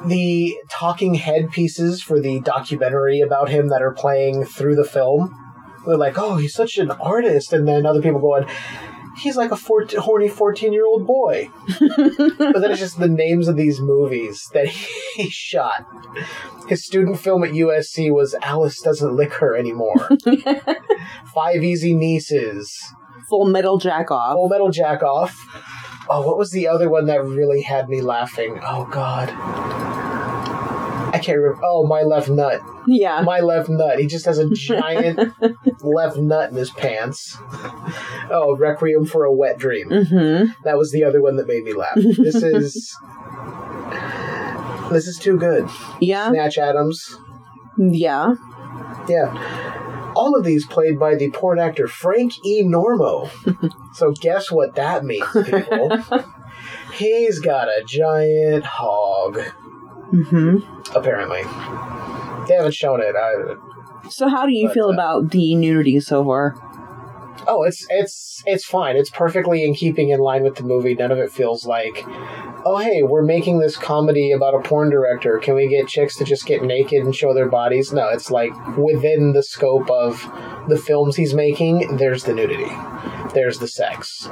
The 0.07 0.57
talking 0.71 1.15
head 1.15 1.51
pieces 1.51 2.03
for 2.03 2.21
the 2.21 2.41
documentary 2.41 3.21
about 3.21 3.49
him 3.49 3.69
that 3.69 3.83
are 3.83 3.93
playing 3.93 4.45
through 4.45 4.77
the 4.77 4.85
film. 4.85 5.35
They're 5.87 5.97
like, 5.97 6.19
oh, 6.19 6.37
he's 6.37 6.55
such 6.55 6.79
an 6.79 6.91
artist. 6.93 7.53
And 7.53 7.69
then 7.69 7.85
other 7.85 8.01
people 8.01 8.21
going, 8.21 8.47
he's 9.19 9.37
like 9.37 9.51
a 9.51 9.57
14, 9.57 10.01
horny 10.01 10.29
14 10.29 10.73
year 10.73 10.87
old 10.87 11.07
boy. 11.07 11.51
but 11.79 12.61
then 12.61 12.71
it's 12.71 12.81
just 12.81 12.99
the 12.99 13.09
names 13.09 13.49
of 13.49 13.57
these 13.57 13.81
movies 13.81 14.49
that 14.53 14.69
he 15.17 15.29
shot. 15.31 15.87
His 16.69 16.85
student 16.85 17.21
film 17.21 17.45
at 17.45 17.51
USC 17.51 18.11
was 18.11 18.35
Alice 18.43 18.81
Doesn't 18.81 19.15
Lick 19.15 19.35
Her 19.35 19.57
Anymore. 19.57 20.11
Five 21.35 21.63
Easy 21.63 21.95
Nieces. 21.95 22.77
Full 23.29 23.47
metal 23.47 23.79
jack 23.79 24.11
off. 24.11 24.35
Full 24.35 24.49
Metal 24.49 24.71
Jack 24.71 25.03
Off. 25.03 25.35
Oh, 26.09 26.27
what 26.27 26.37
was 26.39 26.51
the 26.51 26.69
other 26.69 26.89
one 26.91 27.07
that 27.07 27.25
really 27.25 27.63
had 27.63 27.89
me 27.89 28.01
laughing? 28.03 28.61
Oh, 28.63 28.85
God. 28.91 29.31
I 31.15 31.19
can't 31.23 31.39
remember. 31.39 31.61
Oh, 31.65 31.87
My 31.87 32.03
Left 32.03 32.29
Nut. 32.29 32.61
Yeah. 32.87 33.23
My 33.23 33.41
Left 33.41 33.69
Nut. 33.69 33.99
He 33.99 34.07
just 34.07 34.27
has 34.27 34.39
a 34.39 34.51
giant 34.53 35.33
left 35.81 36.17
nut 36.17 36.51
in 36.51 36.57
his 36.57 36.71
pants. 36.71 37.39
Oh, 38.31 38.57
Requiem 38.59 39.07
for 39.07 39.25
a 39.25 39.33
Wet 39.33 39.59
Dream. 39.59 39.89
hmm 39.89 40.45
That 40.65 40.77
was 40.77 40.91
the 40.93 41.05
other 41.05 41.23
one 41.23 41.37
that 41.37 41.47
made 41.47 41.65
me 41.65 41.73
laugh. 41.73 41.95
This 41.95 42.35
is. 42.43 42.97
This 44.91 45.07
is 45.07 45.19
too 45.19 45.39
good. 45.39 45.69
Yeah. 46.01 46.31
Snatch 46.31 46.59
Adams. 46.59 47.19
Yeah. 47.79 48.35
Yeah. 49.09 49.33
All 50.15 50.37
of 50.37 50.45
these 50.45 50.67
played 50.67 50.99
by 50.99 51.15
the 51.17 51.31
porn 51.31 51.59
actor 51.59 51.87
Frank 51.89 52.33
E. 52.45 52.63
Normo. 52.63 53.29
so 53.95 54.13
guess 54.13 54.51
what 54.51 54.75
that 54.77 55.05
means, 55.05 55.27
people? 55.45 55.91
He's 56.95 57.41
got 57.41 57.69
a 57.69 57.83
giant 57.85 58.65
hog, 58.65 59.41
hmm 60.11 60.59
apparently. 60.95 61.43
They 62.47 62.55
haven't 62.55 62.75
shown 62.75 63.01
it. 63.01 63.15
I, 63.17 63.57
So, 64.09 64.29
how 64.29 64.47
do 64.47 64.53
you 64.53 64.69
feel 64.69 64.89
uh, 64.89 64.93
about 64.93 65.31
the 65.31 65.55
nudity 65.55 65.99
so 66.01 66.25
far? 66.25 66.55
Oh, 67.47 67.63
it's 67.63 67.87
it's 67.91 68.43
it's 68.47 68.65
fine. 68.65 68.97
It's 68.97 69.11
perfectly 69.11 69.65
in 69.65 69.75
keeping 69.75 70.11
in 70.11 70.21
line 70.21 70.43
with 70.43 70.57
the 70.57 70.63
movie. 70.63 70.95
None 70.95 71.11
of 71.11 71.19
it 71.19 71.31
feels 71.31 71.67
like, 71.67 72.05
oh 72.65 72.79
hey, 72.79 73.03
we're 73.03 73.25
making 73.25 73.59
this 73.59 73.77
comedy 73.77 74.33
about 74.33 74.55
a 74.55 74.61
porn 74.61 74.91
director. 74.91 75.39
Can 75.39 75.55
we 75.55 75.69
get 75.69 75.89
chicks 75.89 76.17
to 76.17 76.25
just 76.25 76.47
get 76.47 76.63
naked 76.63 77.05
and 77.05 77.15
show 77.15 77.35
their 77.35 77.49
bodies? 77.49 77.93
No, 77.93 78.09
it's 78.09 78.31
like 78.31 78.53
within 78.77 79.33
the 79.33 79.43
scope 79.43 79.91
of 79.91 80.23
the 80.69 80.79
films 80.79 81.17
he's 81.17 81.35
making. 81.35 81.97
There's 81.97 82.25
the 82.25 82.35
nudity. 82.35 82.71
There's 83.35 83.59
the 83.59 83.69
sex. 83.69 84.29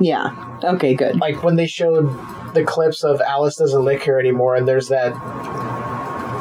Yeah. 0.00 0.58
Okay, 0.64 0.94
good. 0.94 1.20
like 1.20 1.42
when 1.42 1.56
they 1.56 1.66
showed 1.66 2.06
the 2.54 2.64
clips 2.64 3.04
of 3.04 3.20
Alice 3.20 3.56
doesn't 3.56 3.84
lick 3.84 4.04
her 4.04 4.18
anymore, 4.18 4.54
and 4.54 4.66
there's 4.66 4.88
that 4.88 5.12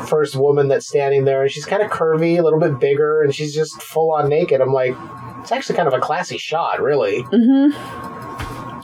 first 0.08 0.36
woman 0.36 0.68
that's 0.68 0.88
standing 0.88 1.26
there, 1.26 1.42
and 1.44 1.52
she's 1.52 1.66
kind 1.66 1.82
of 1.82 1.90
curvy, 1.92 2.38
a 2.38 2.42
little 2.44 2.60
bit 2.60 2.80
bigger, 2.80 3.22
and 3.22 3.34
she's 3.34 3.54
just 3.54 3.82
full 3.82 4.12
on 4.14 4.30
naked. 4.30 4.62
I'm 4.62 4.74
like, 4.74 4.96
it's 5.40 5.52
actually 5.52 5.76
kind 5.76 5.88
of 5.88 5.94
a 5.94 6.00
classy 6.00 6.38
shot, 6.38 6.82
really. 6.82 7.22
hmm 7.22 7.70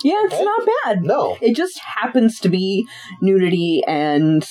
Yeah, 0.04 0.16
it's 0.26 0.34
Okay. 0.34 0.44
not 0.44 0.68
bad. 0.86 1.04
No, 1.04 1.38
It 1.42 1.56
just 1.56 1.80
happens 1.80 2.40
to 2.42 2.50
be 2.50 2.88
nudity 3.22 3.82
and 3.88 4.44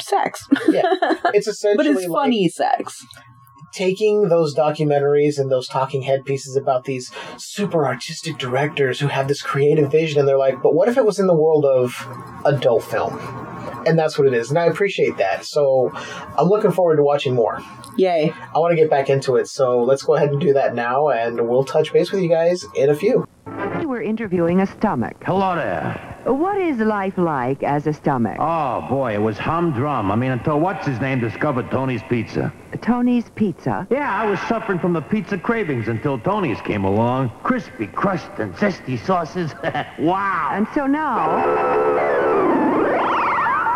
sex. 0.00 0.46
yeah, 0.68 0.82
it's 1.34 1.46
essentially 1.46 1.76
but 1.76 1.86
it's 1.86 2.06
like 2.06 2.22
funny 2.22 2.48
sex. 2.48 3.04
Taking 3.76 4.28
those 4.28 4.54
documentaries 4.54 5.38
and 5.38 5.52
those 5.52 5.68
talking 5.68 6.00
head 6.00 6.24
pieces 6.24 6.56
about 6.56 6.84
these 6.84 7.10
super 7.36 7.84
artistic 7.84 8.38
directors 8.38 8.98
who 8.98 9.08
have 9.08 9.28
this 9.28 9.42
creative 9.42 9.92
vision, 9.92 10.18
and 10.18 10.26
they're 10.26 10.38
like, 10.38 10.62
but 10.62 10.74
what 10.74 10.88
if 10.88 10.96
it 10.96 11.04
was 11.04 11.18
in 11.18 11.26
the 11.26 11.36
world 11.36 11.66
of 11.66 11.94
adult 12.46 12.82
film? 12.82 13.18
And 13.86 13.98
that's 13.98 14.18
what 14.18 14.26
it 14.26 14.32
is, 14.32 14.48
and 14.48 14.58
I 14.58 14.64
appreciate 14.64 15.18
that. 15.18 15.44
So 15.44 15.92
I'm 15.94 16.48
looking 16.48 16.72
forward 16.72 16.96
to 16.96 17.02
watching 17.02 17.34
more. 17.34 17.62
Yay. 17.98 18.32
I 18.54 18.58
want 18.58 18.72
to 18.72 18.76
get 18.76 18.88
back 18.88 19.10
into 19.10 19.36
it, 19.36 19.46
so 19.46 19.82
let's 19.82 20.02
go 20.02 20.14
ahead 20.14 20.30
and 20.30 20.40
do 20.40 20.54
that 20.54 20.74
now, 20.74 21.10
and 21.10 21.46
we'll 21.46 21.64
touch 21.64 21.92
base 21.92 22.10
with 22.10 22.22
you 22.22 22.30
guys 22.30 22.64
in 22.74 22.88
a 22.88 22.94
few. 22.94 23.26
We're 23.84 24.02
interviewing 24.02 24.60
a 24.60 24.66
stomach. 24.66 25.22
Hello 25.24 25.54
there. 25.54 26.15
What 26.26 26.58
is 26.58 26.78
life 26.78 27.16
like 27.18 27.62
as 27.62 27.86
a 27.86 27.92
stomach? 27.92 28.36
Oh, 28.40 28.84
boy, 28.88 29.14
it 29.14 29.22
was 29.22 29.38
humdrum. 29.38 30.10
I 30.10 30.16
mean, 30.16 30.32
until 30.32 30.58
what's-his-name 30.58 31.20
discovered 31.20 31.70
Tony's 31.70 32.02
Pizza. 32.08 32.52
Tony's 32.82 33.30
Pizza. 33.36 33.86
Yeah, 33.90 34.12
I 34.12 34.26
was 34.26 34.40
suffering 34.40 34.80
from 34.80 34.92
the 34.92 35.02
pizza 35.02 35.38
cravings 35.38 35.86
until 35.86 36.18
Tony's 36.18 36.60
came 36.62 36.82
along. 36.84 37.30
Crispy 37.44 37.86
crust 37.86 38.28
and 38.38 38.52
zesty 38.56 38.98
sauces. 39.06 39.54
wow. 40.00 40.50
And 40.52 40.66
so 40.74 40.88
now. 40.88 41.46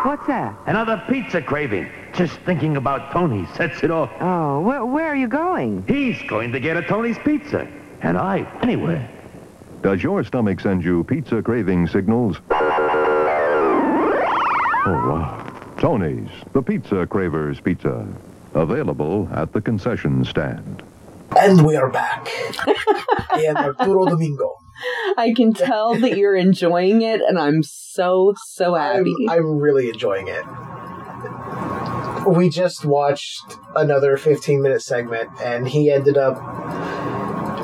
What's 0.04 0.26
that? 0.26 0.52
Another 0.66 1.00
pizza 1.08 1.40
craving. 1.40 1.88
Just 2.14 2.36
thinking 2.40 2.76
about 2.76 3.12
Tony 3.12 3.46
sets 3.54 3.84
it 3.84 3.92
off. 3.92 4.10
Oh, 4.20 4.60
where, 4.62 4.84
where 4.84 5.06
are 5.06 5.14
you 5.14 5.28
going? 5.28 5.84
He's 5.86 6.20
going 6.28 6.50
to 6.50 6.58
get 6.58 6.76
a 6.76 6.82
Tony's 6.82 7.18
Pizza. 7.18 7.68
And 8.02 8.18
I, 8.18 8.40
anyway. 8.60 9.08
Does 9.82 10.02
your 10.02 10.22
stomach 10.24 10.60
send 10.60 10.84
you 10.84 11.04
pizza 11.04 11.40
craving 11.42 11.86
signals? 11.88 12.36
Oh, 14.86 14.92
wow. 15.08 15.46
Tony's, 15.78 16.28
the 16.52 16.60
Pizza 16.60 17.06
Cravers 17.06 17.60
Pizza. 17.60 18.06
Available 18.52 19.26
at 19.32 19.54
the 19.54 19.60
concession 19.62 20.22
stand. 20.26 20.82
And 21.38 21.64
we 21.64 21.76
are 21.76 21.88
back. 21.88 22.28
I 23.30 23.46
am 23.48 23.56
Arturo 23.56 24.04
Domingo. 24.04 24.58
I 25.16 25.32
can 25.34 25.54
tell 25.54 25.94
that 25.94 26.18
you're 26.18 26.36
enjoying 26.36 27.00
it, 27.00 27.22
and 27.26 27.38
I'm 27.38 27.62
so, 27.62 28.34
so 28.48 28.74
I'm, 28.74 28.98
happy. 28.98 29.14
I'm 29.30 29.56
really 29.56 29.88
enjoying 29.88 30.28
it. 30.28 30.44
We 32.26 32.50
just 32.50 32.84
watched 32.84 33.56
another 33.74 34.18
15 34.18 34.60
minute 34.60 34.82
segment, 34.82 35.30
and 35.42 35.66
he 35.66 35.90
ended 35.90 36.18
up. 36.18 36.36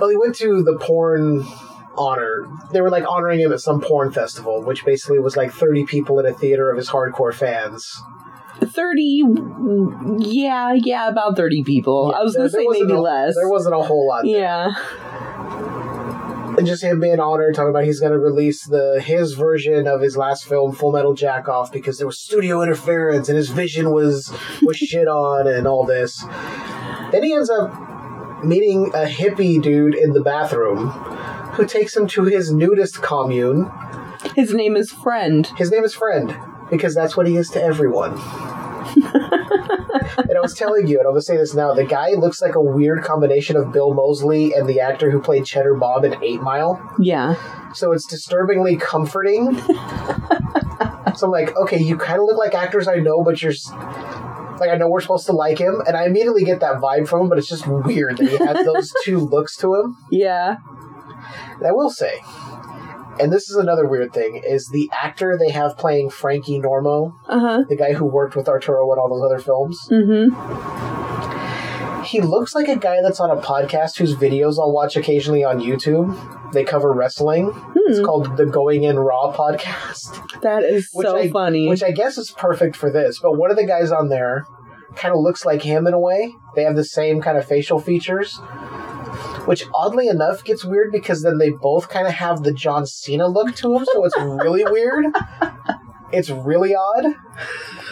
Well, 0.00 0.08
he 0.08 0.16
went 0.16 0.36
to 0.36 0.62
the 0.62 0.78
porn 0.78 1.44
honor. 1.96 2.46
They 2.72 2.80
were 2.80 2.90
like 2.90 3.04
honoring 3.08 3.40
him 3.40 3.52
at 3.52 3.60
some 3.60 3.80
porn 3.80 4.12
festival, 4.12 4.62
which 4.62 4.84
basically 4.84 5.18
was 5.18 5.36
like 5.36 5.52
30 5.52 5.84
people 5.86 6.18
in 6.20 6.26
a 6.26 6.32
theater 6.32 6.70
of 6.70 6.76
his 6.76 6.88
hardcore 6.88 7.34
fans. 7.34 7.86
30, 8.62 9.22
yeah, 10.20 10.72
yeah, 10.72 11.08
about 11.08 11.36
30 11.36 11.62
people. 11.64 12.14
I 12.16 12.22
was 12.22 12.32
There- 12.34 12.44
to 12.46 12.50
there 12.50 12.62
say 12.62 12.66
maybe 12.80 12.92
a- 12.94 13.00
less. 13.00 13.34
There 13.34 13.48
wasn't 13.50 13.74
a 13.74 13.82
whole 13.82 14.06
lot. 14.08 14.22
there. 14.24 14.40
Yeah. 14.40 14.72
and 16.58 16.66
just 16.66 16.82
him 16.82 17.00
being 17.00 17.20
honored, 17.20 17.54
talking 17.54 17.68
about 17.68 17.84
he's 17.84 18.00
going 18.00 18.12
to 18.12 18.18
release 18.18 18.64
the 18.66 18.98
his 19.04 19.34
version 19.34 19.86
of 19.86 20.00
his 20.00 20.16
last 20.16 20.46
film, 20.46 20.72
Full 20.72 20.90
Metal 20.92 21.12
Jack 21.12 21.48
Off, 21.50 21.70
because 21.70 21.98
there 21.98 22.06
was 22.06 22.18
studio 22.18 22.62
interference 22.62 23.28
and 23.28 23.36
his 23.36 23.50
vision 23.50 23.92
was 23.92 24.32
was 24.62 24.76
shit 24.78 25.06
on 25.06 25.46
and 25.46 25.66
all 25.66 25.84
this. 25.84 26.24
Then 27.12 27.22
he 27.24 27.34
ends 27.34 27.50
up 27.50 27.74
meeting 28.42 28.90
a 28.94 29.04
hippie 29.06 29.60
dude 29.60 29.94
in 29.94 30.12
the 30.12 30.22
bathroom 30.22 30.88
who 31.56 31.66
takes 31.66 31.96
him 31.96 32.06
to 32.08 32.24
his 32.24 32.52
nudist 32.52 33.02
commune. 33.02 33.70
His 34.34 34.52
name 34.52 34.76
is 34.76 34.92
Friend. 34.92 35.46
His 35.56 35.70
name 35.70 35.84
is 35.84 35.94
Friend 35.94 36.34
because 36.70 36.94
that's 36.94 37.16
what 37.16 37.26
he 37.26 37.36
is 37.36 37.48
to 37.50 37.62
everyone. 37.62 38.12
and 40.16 40.36
I 40.36 40.40
was 40.40 40.54
telling 40.54 40.86
you, 40.86 40.98
and 40.98 41.06
I'm 41.06 41.12
gonna 41.12 41.22
say 41.22 41.36
this 41.36 41.54
now: 41.54 41.74
the 41.74 41.84
guy 41.84 42.10
looks 42.10 42.40
like 42.40 42.54
a 42.54 42.60
weird 42.60 43.02
combination 43.04 43.56
of 43.56 43.72
Bill 43.72 43.94
Moseley 43.94 44.52
and 44.54 44.68
the 44.68 44.80
actor 44.80 45.10
who 45.10 45.20
played 45.20 45.44
Cheddar 45.44 45.74
Bob 45.74 46.04
in 46.04 46.22
Eight 46.22 46.40
Mile. 46.40 46.80
Yeah. 46.98 47.36
So 47.72 47.92
it's 47.92 48.06
disturbingly 48.06 48.76
comforting. 48.76 49.58
so 51.14 51.26
I'm 51.26 51.30
like, 51.30 51.56
okay, 51.56 51.78
you 51.78 51.96
kind 51.96 52.18
of 52.18 52.26
look 52.26 52.38
like 52.38 52.54
actors 52.54 52.88
I 52.88 52.96
know, 52.96 53.22
but 53.22 53.42
you're 53.42 53.52
like, 54.58 54.70
I 54.70 54.76
know 54.76 54.88
we're 54.88 55.00
supposed 55.00 55.26
to 55.26 55.32
like 55.32 55.58
him, 55.58 55.82
and 55.86 55.96
I 55.96 56.06
immediately 56.06 56.44
get 56.44 56.60
that 56.60 56.76
vibe 56.76 57.08
from 57.08 57.22
him, 57.22 57.28
but 57.28 57.38
it's 57.38 57.48
just 57.48 57.66
weird 57.66 58.18
that 58.18 58.28
he 58.28 58.36
has 58.36 58.56
those 58.66 58.92
two 59.04 59.18
looks 59.18 59.56
to 59.58 59.74
him. 59.74 59.96
Yeah. 60.10 60.56
And 61.58 61.66
I 61.66 61.72
will 61.72 61.90
say, 61.90 62.20
and 63.20 63.32
this 63.32 63.48
is 63.50 63.56
another 63.56 63.86
weird 63.86 64.12
thing, 64.12 64.42
is 64.44 64.68
the 64.68 64.90
actor 64.92 65.36
they 65.38 65.50
have 65.50 65.78
playing 65.78 66.10
Frankie 66.10 66.60
Normo, 66.60 67.14
Uh 67.28 67.40
huh. 67.40 67.64
the 67.68 67.76
guy 67.76 67.92
who 67.94 68.04
worked 68.04 68.36
with 68.36 68.48
Arturo 68.48 68.92
in 68.92 68.98
all 68.98 69.08
those 69.08 69.24
other 69.24 69.38
films. 69.42 69.78
Mm-hmm. 69.90 70.34
He 72.04 72.20
looks 72.20 72.54
like 72.54 72.68
a 72.68 72.76
guy 72.76 72.98
that's 73.02 73.18
on 73.18 73.30
a 73.36 73.40
podcast 73.40 73.98
whose 73.98 74.14
videos 74.14 74.58
I'll 74.60 74.70
watch 74.72 74.96
occasionally 74.96 75.42
on 75.42 75.58
YouTube. 75.60 76.52
They 76.52 76.62
cover 76.62 76.92
wrestling. 76.92 77.50
It's 77.88 78.00
called 78.00 78.36
the 78.36 78.46
Going 78.46 78.84
In 78.84 78.96
Raw 78.98 79.32
podcast. 79.32 80.40
That 80.42 80.62
is 80.62 80.88
so 80.92 81.16
I, 81.16 81.28
funny. 81.30 81.68
Which 81.68 81.82
I 81.82 81.90
guess 81.90 82.16
is 82.18 82.30
perfect 82.30 82.76
for 82.76 82.90
this. 82.92 83.18
But 83.18 83.32
one 83.36 83.50
of 83.50 83.56
the 83.56 83.66
guys 83.66 83.90
on 83.90 84.08
there 84.08 84.46
kind 84.94 85.12
of 85.14 85.20
looks 85.20 85.44
like 85.44 85.62
him 85.62 85.86
in 85.88 85.94
a 85.94 85.98
way. 85.98 86.32
They 86.54 86.62
have 86.62 86.76
the 86.76 86.84
same 86.84 87.20
kind 87.20 87.36
of 87.36 87.44
facial 87.46 87.80
features. 87.80 88.38
Which 89.46 89.64
oddly 89.74 90.08
enough 90.08 90.44
gets 90.44 90.64
weird 90.64 90.92
because 90.92 91.22
then 91.22 91.38
they 91.38 91.50
both 91.50 91.88
kind 91.88 92.06
of 92.06 92.14
have 92.14 92.42
the 92.42 92.52
John 92.52 92.84
Cena 92.84 93.28
look 93.28 93.54
to 93.56 93.72
them, 93.72 93.86
so 93.92 94.04
it's 94.04 94.18
really 94.18 94.64
weird. 94.64 95.06
It's 96.12 96.30
really 96.30 96.74
odd. 96.74 97.14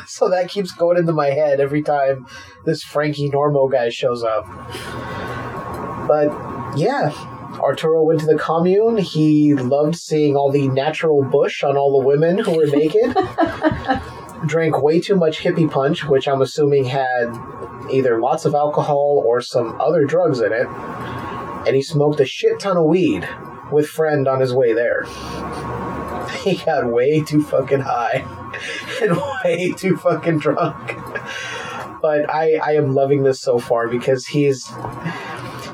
So 0.07 0.29
that 0.29 0.49
keeps 0.49 0.73
going 0.73 0.99
into 0.99 1.13
my 1.13 1.31
head 1.31 1.61
every 1.61 1.83
time 1.83 2.27
this 2.65 2.83
Frankie 2.83 3.31
Normo 3.31 3.71
guy 3.71 3.89
shows 3.89 4.23
up. 4.23 4.47
But 6.07 6.29
yeah, 6.77 7.11
Arturo 7.61 8.03
went 8.05 8.21
to 8.21 8.27
the 8.27 8.37
commune. 8.37 8.99
He 8.99 9.55
loved 9.55 9.97
seeing 9.97 10.37
all 10.37 10.51
the 10.51 10.69
natural 10.69 11.23
bush 11.23 11.63
on 11.63 11.77
all 11.77 11.99
the 11.99 12.07
women 12.07 12.39
who 12.39 12.57
were 12.57 12.67
naked. 12.67 13.17
Drank 14.47 14.83
way 14.83 15.01
too 15.01 15.17
much 15.17 15.41
hippie 15.41 15.71
punch, 15.71 16.05
which 16.05 16.29
I'm 16.29 16.43
assuming 16.43 16.85
had 16.85 17.35
either 17.91 18.21
lots 18.21 18.45
of 18.45 18.55
alcohol 18.55 19.23
or 19.27 19.41
some 19.41 19.81
other 19.81 20.05
drugs 20.05 20.41
in 20.41 20.53
it. 20.53 20.67
And 21.67 21.75
he 21.75 21.83
smoked 21.83 22.21
a 22.21 22.27
shit 22.27 22.61
ton 22.61 22.77
of 22.77 22.85
weed 22.85 23.29
with 23.73 23.87
friend 23.87 24.29
on 24.29 24.41
his 24.41 24.53
way 24.53 24.73
there. 24.73 25.05
He 26.43 26.57
got 26.57 26.91
way 26.91 27.23
too 27.23 27.43
fucking 27.43 27.81
high 27.81 28.27
and 29.03 29.17
way 29.43 29.73
too 29.73 29.97
fucking 29.97 30.41
drunk. 30.41 30.99
But 32.03 32.29
I, 32.29 32.57
I 32.63 32.73
am 32.75 32.95
loving 32.95 33.23
this 33.23 33.41
so 33.41 33.59
far 33.59 33.89
because 33.89 34.27
he's 34.27 34.71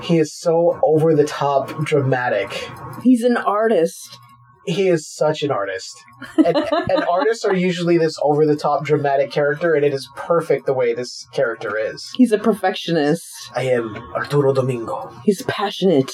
he 0.00 0.18
is 0.18 0.32
so 0.32 0.78
over 0.82 1.14
the 1.14 1.24
top 1.24 1.84
dramatic. 1.84 2.70
He's 3.02 3.24
an 3.24 3.36
artist. 3.36 4.18
He 4.66 4.88
is 4.88 5.08
such 5.08 5.42
an 5.42 5.50
artist. 5.50 5.96
And, 6.36 6.56
and 6.56 7.04
artists 7.10 7.44
are 7.44 7.54
usually 7.54 7.96
this 7.98 8.18
over 8.22 8.44
the 8.46 8.56
top 8.56 8.84
dramatic 8.84 9.30
character, 9.30 9.74
and 9.74 9.84
it 9.84 9.94
is 9.94 10.08
perfect 10.16 10.66
the 10.66 10.74
way 10.74 10.92
this 10.94 11.26
character 11.32 11.76
is. 11.78 12.12
He's 12.16 12.32
a 12.32 12.38
perfectionist. 12.38 13.24
I 13.54 13.64
am 13.64 13.96
Arturo 14.14 14.52
Domingo. 14.52 15.12
He's 15.24 15.42
passionate. 15.44 16.12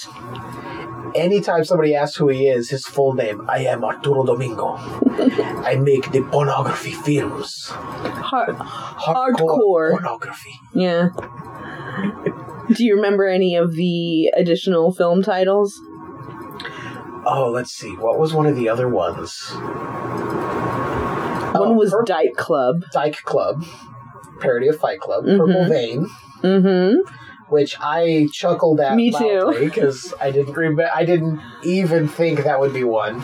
Anytime 1.14 1.64
somebody 1.64 1.94
asks 1.94 2.16
who 2.16 2.28
he 2.28 2.46
is, 2.48 2.70
his 2.70 2.84
full 2.86 3.14
name, 3.14 3.48
I 3.48 3.58
am 3.60 3.84
Arturo 3.84 4.24
Domingo. 4.24 4.76
I 4.78 5.76
make 5.80 6.12
the 6.12 6.22
pornography 6.22 6.92
films. 6.92 7.68
Hard, 7.70 8.56
Hardcore 8.56 9.34
hardcore. 9.34 9.90
pornography. 9.92 10.60
Yeah. 10.74 11.08
Do 12.74 12.84
you 12.84 12.96
remember 12.96 13.26
any 13.26 13.56
of 13.56 13.74
the 13.74 14.28
additional 14.36 14.92
film 14.92 15.22
titles? 15.22 15.80
Oh, 17.28 17.50
let's 17.50 17.72
see. 17.72 17.90
What 17.96 18.18
was 18.20 18.32
one 18.32 18.46
of 18.46 18.54
the 18.56 18.68
other 18.68 18.88
ones? 18.88 19.50
One 19.50 19.60
Oh, 21.58 21.72
was 21.72 21.90
Pur- 21.90 22.04
Dyke 22.04 22.36
Club. 22.36 22.84
Dyke 22.92 23.22
Club, 23.24 23.64
parody 24.40 24.68
of 24.68 24.78
Fight 24.78 25.00
Club. 25.00 25.24
Purple 25.24 25.64
Vein, 25.68 26.06
Mm-hmm. 26.42 27.00
which 27.48 27.76
I 27.80 28.28
chuckled 28.32 28.78
at 28.80 28.94
Me 28.94 29.10
too. 29.10 29.56
because 29.60 30.12
I 30.20 30.30
didn't 30.30 30.54
remember. 30.54 30.88
I 30.94 31.04
didn't 31.04 31.40
even 31.64 32.06
think 32.08 32.44
that 32.44 32.60
would 32.60 32.72
be 32.74 32.84
one. 32.84 33.22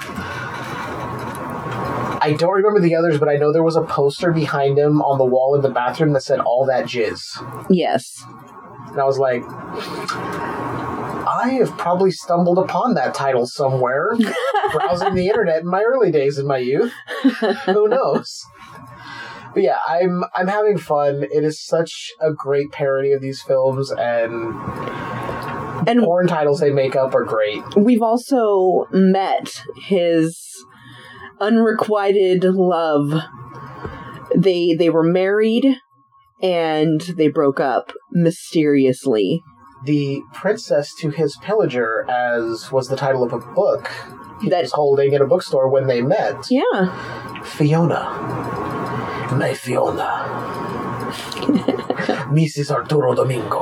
I 2.25 2.35
don't 2.39 2.53
remember 2.55 2.81
the 2.81 2.95
others, 2.97 3.19
but 3.19 3.29
I 3.29 3.37
know 3.37 3.53
there 3.53 3.63
was 3.65 3.77
a 3.77 3.83
poster 3.83 4.33
behind 4.33 4.79
him 4.79 5.03
on 5.03 5.19
the 5.19 5.25
wall 5.25 5.55
in 5.55 5.61
the 5.61 5.71
bathroom 5.71 6.13
that 6.15 6.23
said 6.23 6.41
"All 6.41 6.65
that 6.67 6.87
jizz," 6.87 7.67
Yes. 7.69 8.25
and 8.91 9.01
I 9.01 9.05
was 9.05 9.19
like, 9.19 9.43
I 11.43 11.51
have 11.55 11.77
probably 11.77 12.13
stumbled 12.13 12.59
upon 12.59 12.95
that 12.95 13.15
title 13.15 13.47
somewhere, 13.47 14.17
browsing 14.73 15.15
the 15.15 15.27
internet 15.27 15.63
in 15.63 15.67
my 15.69 15.83
early 15.83 16.13
days 16.13 16.39
in 16.39 16.47
my 16.47 16.59
youth. 16.59 16.93
Who 17.67 17.89
knows? 17.89 18.45
But 19.53 19.63
yeah, 19.65 19.79
I'm 19.87 20.23
I'm 20.35 20.47
having 20.47 20.79
fun. 20.79 21.25
It 21.25 21.45
is 21.45 21.65
such 21.65 22.13
a 22.21 22.33
great 22.33 22.71
parody 22.71 23.13
of 23.13 23.21
these 23.21 23.43
films, 23.43 23.91
and 23.91 24.55
And 25.89 26.05
porn 26.05 26.27
titles 26.29 26.61
they 26.61 26.71
make 26.71 26.95
up 26.97 27.15
are 27.15 27.25
great. 27.25 27.63
we've 27.77 28.03
also 28.03 28.87
met 28.93 29.65
his 29.85 30.39
unrequited 31.41 32.45
love. 32.45 33.25
They 34.35 34.75
they 34.75 34.91
were 34.91 35.03
married 35.03 35.67
and 36.41 37.01
they 37.01 37.29
broke 37.29 37.61
up 37.61 37.93
mysteriously. 38.11 39.43
The 39.85 40.23
Princess 40.33 40.95
to 41.01 41.11
His 41.11 41.37
Pillager, 41.43 42.09
as 42.09 42.71
was 42.71 42.89
the 42.89 42.97
title 42.97 43.23
of 43.25 43.33
a 43.33 43.39
book 43.39 43.91
he 44.41 44.49
That- 44.51 44.63
was 44.63 44.73
holding 44.73 45.13
in 45.13 45.23
a 45.23 45.27
bookstore 45.27 45.69
when 45.69 45.87
they 45.87 46.03
met. 46.03 46.47
Yeah. 46.51 47.43
Fiona. 47.45 48.01
My 49.37 49.55
Fiona. 49.55 50.03
Mrs. 52.33 52.71
Arturo 52.71 53.15
Domingo. 53.15 53.61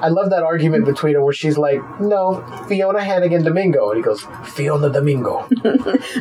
I 0.00 0.08
love 0.08 0.30
that 0.30 0.42
argument 0.44 0.84
between 0.84 1.14
them 1.14 1.24
where 1.24 1.32
she's 1.32 1.58
like, 1.58 1.80
no, 2.00 2.44
Fiona 2.68 3.02
Hannigan 3.02 3.42
Domingo. 3.42 3.90
And 3.90 3.96
he 3.98 4.02
goes, 4.02 4.24
Fiona 4.44 4.90
Domingo. 4.90 5.46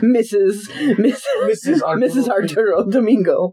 Mrs. 0.03 0.97
Miss, 0.97 1.23
Mrs. 1.43 1.81
Arturo. 1.83 2.07
Mrs. 2.07 2.27
Arturo 2.29 2.89
Domingo. 2.89 3.51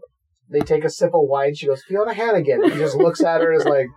They 0.49 0.61
take 0.61 0.83
a 0.83 0.89
sip 0.89 1.09
of 1.13 1.21
wine. 1.27 1.53
She 1.55 1.67
goes, 1.67 1.83
Fiona 1.83 2.13
Hannigan. 2.13 2.63
He 2.63 2.77
just 2.77 2.95
looks 2.97 3.23
at 3.23 3.41
her 3.41 3.51
and 3.51 3.61
is 3.61 3.67
like, 3.67 3.87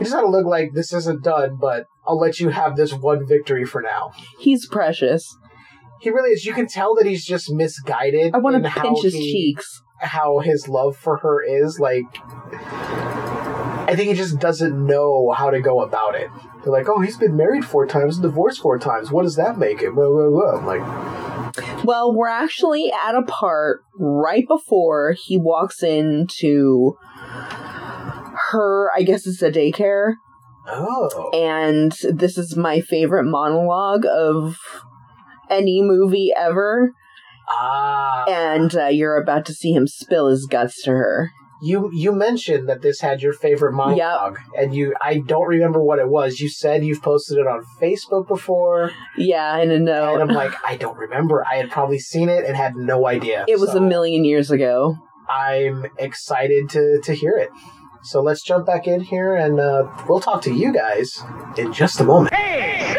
you 0.00 0.06
just 0.06 0.14
had 0.14 0.22
to 0.22 0.28
look 0.28 0.46
like 0.46 0.72
this 0.72 0.92
isn't 0.92 1.22
done, 1.22 1.56
but 1.60 1.84
I'll 2.06 2.18
let 2.18 2.40
you 2.40 2.48
have 2.48 2.76
this 2.76 2.92
one 2.92 3.26
victory 3.26 3.64
for 3.64 3.82
now. 3.82 4.12
He's 4.38 4.66
precious. 4.66 5.36
He 6.00 6.10
really 6.10 6.30
is. 6.30 6.46
You 6.46 6.54
can 6.54 6.66
tell 6.66 6.94
that 6.96 7.06
he's 7.06 7.24
just 7.24 7.52
misguided. 7.52 8.34
I 8.34 8.38
want 8.38 8.62
to 8.62 8.70
pinch 8.70 9.02
his 9.02 9.14
he- 9.14 9.32
cheeks. 9.32 9.82
How 9.98 10.38
his 10.38 10.66
love 10.66 10.96
for 10.96 11.18
her 11.18 11.42
is. 11.42 11.78
Like, 11.78 12.04
I 13.90 13.92
think 13.94 14.08
he 14.08 14.14
just 14.14 14.38
doesn't 14.38 14.86
know 14.86 15.30
how 15.36 15.50
to 15.50 15.60
go 15.60 15.82
about 15.82 16.14
it. 16.14 16.28
They're 16.64 16.72
like, 16.72 16.88
oh, 16.88 17.00
he's 17.00 17.18
been 17.18 17.36
married 17.36 17.66
four 17.66 17.86
times 17.86 18.16
and 18.16 18.22
divorced 18.22 18.62
four 18.62 18.78
times. 18.78 19.10
What 19.12 19.24
does 19.24 19.36
that 19.36 19.58
make 19.58 19.82
it? 19.82 19.94
Blah, 19.94 20.08
blah, 20.08 20.30
blah. 20.30 20.58
I'm 20.58 20.66
like, 20.66 21.84
Well, 21.84 22.14
we're 22.14 22.28
actually 22.28 22.90
at 22.92 23.14
a 23.14 23.22
part 23.22 23.82
right 23.98 24.48
before 24.48 25.12
he 25.12 25.36
walks 25.36 25.82
into 25.82 26.96
her, 28.50 28.90
I 28.96 29.02
guess 29.02 29.26
it's 29.26 29.42
a 29.42 29.50
daycare. 29.50 30.14
oh. 30.68 31.30
And 31.34 31.92
this 32.16 32.36
is 32.38 32.56
my 32.56 32.80
favorite 32.80 33.24
monologue 33.24 34.04
of 34.06 34.56
any 35.48 35.82
movie 35.82 36.32
ever. 36.36 36.92
Ah. 37.48 38.24
And 38.28 38.74
uh, 38.76 38.86
you're 38.86 39.16
about 39.20 39.44
to 39.46 39.54
see 39.54 39.72
him 39.72 39.86
spill 39.86 40.28
his 40.28 40.46
guts 40.46 40.82
to 40.84 40.90
her. 40.90 41.30
You 41.62 41.90
you 41.92 42.12
mentioned 42.12 42.70
that 42.70 42.80
this 42.80 43.00
had 43.02 43.20
your 43.20 43.34
favorite 43.34 43.74
monologue, 43.74 44.38
and 44.56 44.74
you 44.74 44.94
I 45.02 45.18
don't 45.18 45.46
remember 45.46 45.82
what 45.82 45.98
it 45.98 46.08
was. 46.08 46.40
You 46.40 46.48
said 46.48 46.86
you've 46.86 47.02
posted 47.02 47.36
it 47.36 47.46
on 47.46 47.66
Facebook 47.78 48.26
before, 48.28 48.92
Yeah, 49.18 49.52
I 49.52 49.66
don't 49.66 49.84
know. 49.84 50.14
and 50.14 50.22
I'm 50.22 50.34
like, 50.34 50.52
I 50.66 50.76
don't 50.76 50.96
remember. 50.96 51.44
I 51.46 51.56
had 51.56 51.70
probably 51.70 51.98
seen 51.98 52.30
it 52.30 52.46
and 52.46 52.56
had 52.56 52.76
no 52.76 53.06
idea. 53.06 53.44
it 53.46 53.60
was 53.60 53.72
So 53.72 53.76
a 53.78 53.80
million 53.82 54.24
years 54.24 54.50
ago. 54.50 54.96
I'm 55.28 55.84
excited 55.98 56.70
to 56.70 57.00
to 57.04 57.12
hear 57.12 57.32
it. 57.36 57.50
So 58.02 58.22
let's 58.22 58.42
jump 58.42 58.66
back 58.66 58.86
in 58.86 59.00
here, 59.00 59.34
and 59.36 59.60
uh, 59.60 59.86
we'll 60.08 60.20
talk 60.20 60.42
to 60.42 60.52
you 60.52 60.72
guys 60.72 61.22
in 61.58 61.72
just 61.72 62.00
a 62.00 62.04
moment. 62.04 62.34
Hey, 62.34 62.96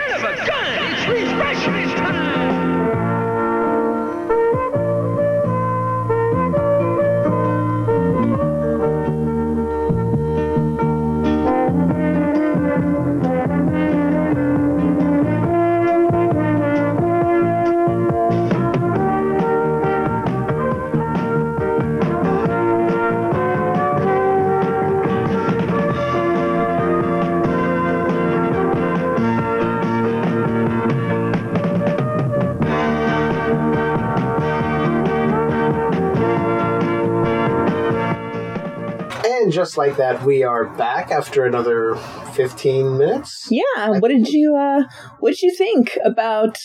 just 39.61 39.77
like 39.77 39.97
that, 39.97 40.23
we 40.23 40.41
are 40.41 40.65
back 40.65 41.11
after 41.11 41.45
another 41.45 41.95
15 42.33 42.97
minutes. 42.97 43.47
Yeah, 43.51 43.99
what 43.99 44.07
did 44.07 44.27
you 44.27 44.55
uh 44.55 44.83
what 45.19 45.29
did 45.31 45.41
you 45.43 45.55
think 45.55 45.99
about 46.03 46.57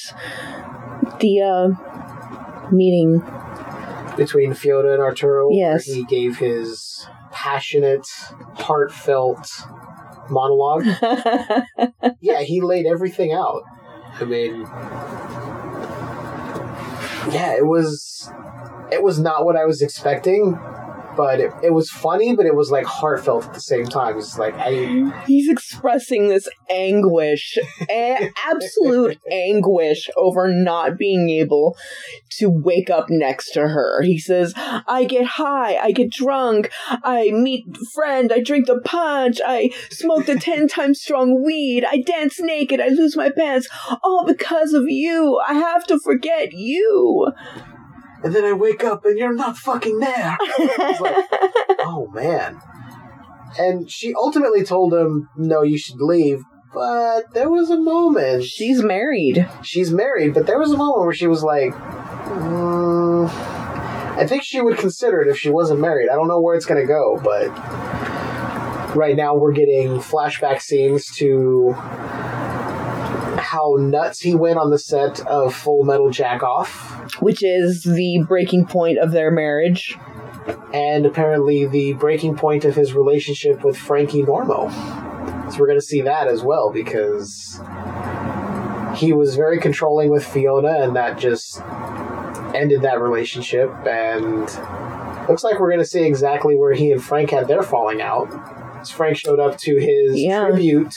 the 1.21 1.43
uh, 1.43 2.71
meeting. 2.73 3.23
between 4.17 4.55
Fiona 4.55 4.93
and 4.93 5.03
Arturo. 5.03 5.51
Yes. 5.53 5.85
he 5.85 6.05
gave 6.05 6.39
his 6.39 7.07
passionate, 7.31 8.07
heartfelt 8.55 9.47
monologue. 10.31 10.87
yeah, 12.21 12.41
he 12.41 12.63
laid 12.63 12.87
everything 12.87 13.35
out. 13.35 13.63
I 14.19 14.25
mean, 14.25 14.63
yeah, 17.31 17.53
it 17.53 17.67
was 17.67 18.33
it 18.91 19.03
was 19.03 19.19
not 19.19 19.45
what 19.45 19.55
I 19.55 19.67
was 19.67 19.83
expecting, 19.83 20.59
but 21.17 21.41
it, 21.41 21.53
it 21.63 21.73
was 21.73 21.91
funny, 21.91 22.35
but 22.37 22.47
it 22.47 22.55
was 22.55 22.71
like 22.71 22.87
heartfelt 22.87 23.47
at 23.47 23.55
the 23.55 23.61
same 23.61 23.87
time. 23.87 24.19
It's 24.19 24.39
like 24.39 24.55
I 24.55 25.23
He's 25.27 25.49
expressing 25.49 26.29
this 26.29 26.49
anguish, 26.69 27.59
a- 27.89 28.33
absolute 28.45 29.19
anguish 29.31 30.09
over 30.17 30.49
not 30.49 30.99
being 30.99 31.31
able 31.31 31.77
to 32.39 32.49
wake 32.51 32.91
up 32.91 33.07
next 33.09 33.53
to 33.53 33.61
her. 33.61 34.03
He 34.03 34.19
says, 34.19 34.53
I 34.57 35.05
get 35.09 35.27
high, 35.27 35.77
I 35.77 35.93
get 35.93 36.11
drunk, 36.11 36.71
I 36.89 37.31
meet 37.33 37.65
friend, 37.95 38.33
I 38.33 38.41
drink 38.41 38.67
the 38.67 38.81
punch, 38.81 39.41
I 39.45 39.71
smoke 39.91 40.27
the 40.27 40.39
10 40.39 40.69
times 40.77 41.01
strong 41.01 41.43
weed, 41.45 41.85
I 41.85 42.03
dance 42.03 42.41
naked, 42.41 42.81
I 42.81 42.89
lose 42.89 43.17
my 43.17 43.31
pants, 43.31 43.69
all 44.03 44.25
because 44.27 44.73
of 44.73 44.85
you. 44.87 45.41
I 45.47 45.55
have 45.55 45.87
to 45.87 45.99
forget 45.99 46.53
you. 46.53 47.33
And 48.23 48.35
then 48.35 48.45
I 48.45 48.53
wake 48.53 48.85
up 48.85 49.05
and 49.05 49.19
you're 49.19 49.35
not 49.35 49.57
fucking 49.57 49.99
there. 49.99 50.37
It's 50.41 51.01
like, 51.01 51.17
oh 51.81 52.09
man. 52.13 52.61
And 53.59 53.91
she 53.91 54.15
ultimately 54.15 54.65
told 54.65 54.93
him, 54.93 55.29
"No, 55.37 55.63
you 55.63 55.79
should 55.79 56.01
leave." 56.01 56.43
But 56.75 57.33
there 57.33 57.49
was 57.49 57.71
a 57.71 57.79
moment. 57.79 58.45
She's 58.45 58.83
married. 58.83 59.49
She's 59.63 59.91
married, 59.91 60.35
but 60.35 60.47
there 60.47 60.59
was 60.59 60.73
a 60.73 60.77
moment 60.77 61.07
where 61.07 61.15
she 61.15 61.27
was 61.27 61.43
like, 61.43 61.73
mm, 61.73 63.31
"I 63.31 64.27
think 64.27 64.43
she 64.43 64.61
would 64.61 64.77
consider 64.77 65.23
it 65.23 65.29
if 65.29 65.39
she 65.39 65.49
wasn't 65.49 65.81
married." 65.81 66.11
I 66.11 66.17
don't 66.17 66.29
know 66.29 66.41
where 66.41 66.55
it's 66.55 66.67
gonna 66.67 66.87
go, 66.87 67.19
but 67.23 67.49
right 68.97 69.17
now 69.17 69.37
we're 69.37 69.53
getting 69.53 69.99
flashback 69.99 70.61
scenes 70.61 71.07
to 71.17 71.75
how 73.57 73.77
nuts 73.79 74.21
he 74.21 74.35
went 74.35 74.59
on 74.59 74.71
the 74.71 74.79
set 74.79 75.21
of 75.27 75.55
Full 75.55 75.83
Metal 75.85 76.11
Jack 76.11 76.43
Off. 76.43 76.71
Which 77.21 77.43
is 77.43 77.83
the 77.85 78.23
breaking 78.29 78.67
point 78.67 78.99
of 78.99 79.13
their 79.13 79.31
marriage. 79.31 79.97
and 80.73 81.07
apparently 81.07 81.67
the 81.67 81.93
breaking 81.95 82.37
point 82.37 82.65
of 82.65 82.75
his 82.77 82.93
relationship 82.93 83.65
with 83.65 83.77
Frankie 83.77 84.23
Normo. 84.23 84.71
So 85.51 85.59
we're 85.59 85.67
going 85.67 85.81
to 85.81 85.85
see 85.87 86.03
that 86.03 86.29
as 86.29 86.43
well 86.43 86.71
because 86.71 87.59
he 88.97 89.13
was 89.13 89.35
very 89.37 89.59
controlling 89.61 90.11
with 90.11 90.25
Fiona, 90.25 90.81
and 90.83 90.95
that 90.97 91.19
just 91.19 91.61
ended 92.55 92.83
that 92.83 93.01
relationship. 93.01 93.71
And 93.87 94.43
looks 95.29 95.43
like 95.45 95.59
we're 95.59 95.71
going 95.71 95.83
to 95.83 95.85
see 95.97 96.05
exactly 96.05 96.55
where 96.57 96.73
he 96.75 96.93
and 96.93 97.03
Frank 97.03 97.31
had 97.31 97.49
their 97.49 97.63
falling 97.63 98.01
out. 98.03 98.29
As 98.81 98.91
Frank 98.91 99.17
showed 99.17 99.41
up 99.41 99.57
to 99.59 99.77
his 99.77 100.17
Yeah. 100.21 100.47
tribute 100.47 100.95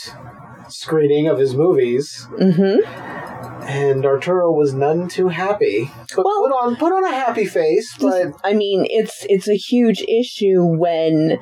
screening 0.69 1.27
of 1.27 1.38
his 1.39 1.55
movies, 1.55 2.27
Mm-hmm. 2.38 3.63
and 3.63 4.05
Arturo 4.05 4.51
was 4.51 4.73
none 4.73 5.08
too 5.08 5.27
happy. 5.29 5.91
But 6.15 6.25
Well- 6.25 6.41
put 6.43 6.51
on 6.53 6.75
put 6.77 6.91
on 6.93 7.03
a 7.05 7.12
happy 7.15 7.45
face, 7.45 7.95
but 7.99 8.34
I 8.43 8.53
mean, 8.53 8.86
it's 8.89 9.25
it's 9.29 9.47
a 9.47 9.55
huge 9.55 10.01
issue 10.08 10.63
when 10.63 11.39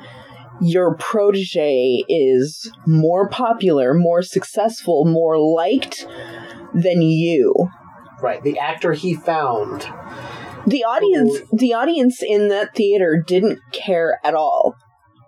your 0.60 0.96
protege 0.96 2.02
is 2.08 2.70
more 2.86 3.28
popular, 3.28 3.94
more 3.94 4.22
successful, 4.22 5.04
more 5.04 5.38
liked 5.38 6.06
than 6.74 7.00
you. 7.02 7.54
right, 8.20 8.42
the 8.42 8.58
actor 8.58 8.92
he 8.94 9.14
found 9.14 9.82
The 10.66 10.82
audience 10.84 11.40
the 11.52 11.72
audience 11.74 12.20
in 12.22 12.48
that 12.48 12.74
theater 12.74 13.22
didn't 13.24 13.60
care 13.72 14.18
at 14.24 14.34
all 14.34 14.74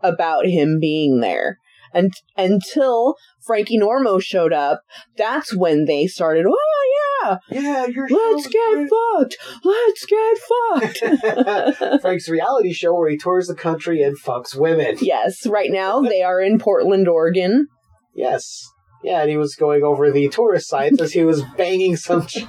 about 0.02 0.46
him 0.46 0.78
being 0.80 1.20
there. 1.20 1.58
And 1.94 2.12
until 2.36 3.14
Frankie 3.44 3.78
Normo 3.78 4.22
showed 4.22 4.52
up, 4.52 4.82
that's 5.16 5.54
when 5.54 5.84
they 5.84 6.06
started, 6.06 6.46
"Oh 6.46 7.22
yeah, 7.22 7.38
Yeah, 7.50 7.86
you're 7.86 8.08
let's 8.08 8.46
get 8.46 8.88
fucked. 8.88 9.36
Let's 9.64 10.06
get 10.06 10.38
fucked." 10.38 12.00
Frank's 12.02 12.28
reality 12.28 12.72
show 12.72 12.94
where 12.94 13.10
he 13.10 13.18
tours 13.18 13.46
the 13.46 13.54
country 13.54 14.02
and 14.02 14.18
fucks 14.18 14.54
women. 14.54 14.96
Yes, 15.00 15.46
right 15.46 15.70
now 15.70 16.00
they 16.00 16.22
are 16.22 16.40
in 16.40 16.58
Portland, 16.58 17.08
Oregon. 17.08 17.68
Yes. 18.14 18.66
Yeah, 19.02 19.22
and 19.22 19.30
he 19.30 19.36
was 19.38 19.54
going 19.54 19.82
over 19.82 20.10
the 20.10 20.28
tourist 20.28 20.68
sites 20.68 21.00
as 21.00 21.12
he 21.12 21.24
was 21.24 21.42
banging 21.56 21.96
some 21.96 22.26
chick. 22.26 22.46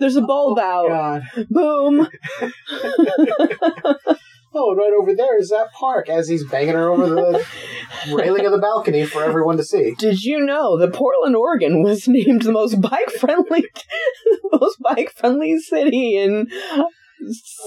There's 0.00 0.16
a 0.16 0.22
bulb 0.22 0.58
oh, 0.60 0.62
out. 0.62 0.88
God. 0.88 1.46
Boom. 1.50 2.08
Oh, 4.60 4.74
right 4.74 4.92
over 5.00 5.14
there 5.14 5.38
is 5.38 5.50
that 5.50 5.72
park 5.72 6.08
as 6.08 6.28
he's 6.28 6.44
banging 6.44 6.74
her 6.74 6.88
over 6.88 7.06
the 7.08 7.46
railing 8.12 8.44
of 8.44 8.50
the 8.52 8.58
balcony 8.58 9.06
for 9.06 9.22
everyone 9.22 9.56
to 9.56 9.62
see. 9.64 9.94
Did 9.98 10.22
you 10.24 10.40
know 10.40 10.76
that 10.78 10.92
Portland, 10.92 11.36
Oregon 11.36 11.82
was 11.82 12.08
named 12.16 12.42
the 12.42 12.50
most 12.52 12.80
bike 12.80 13.10
friendly 13.10 13.64
most 14.52 14.78
bike 14.80 15.12
friendly 15.16 15.58
city 15.58 16.16
in 16.16 16.48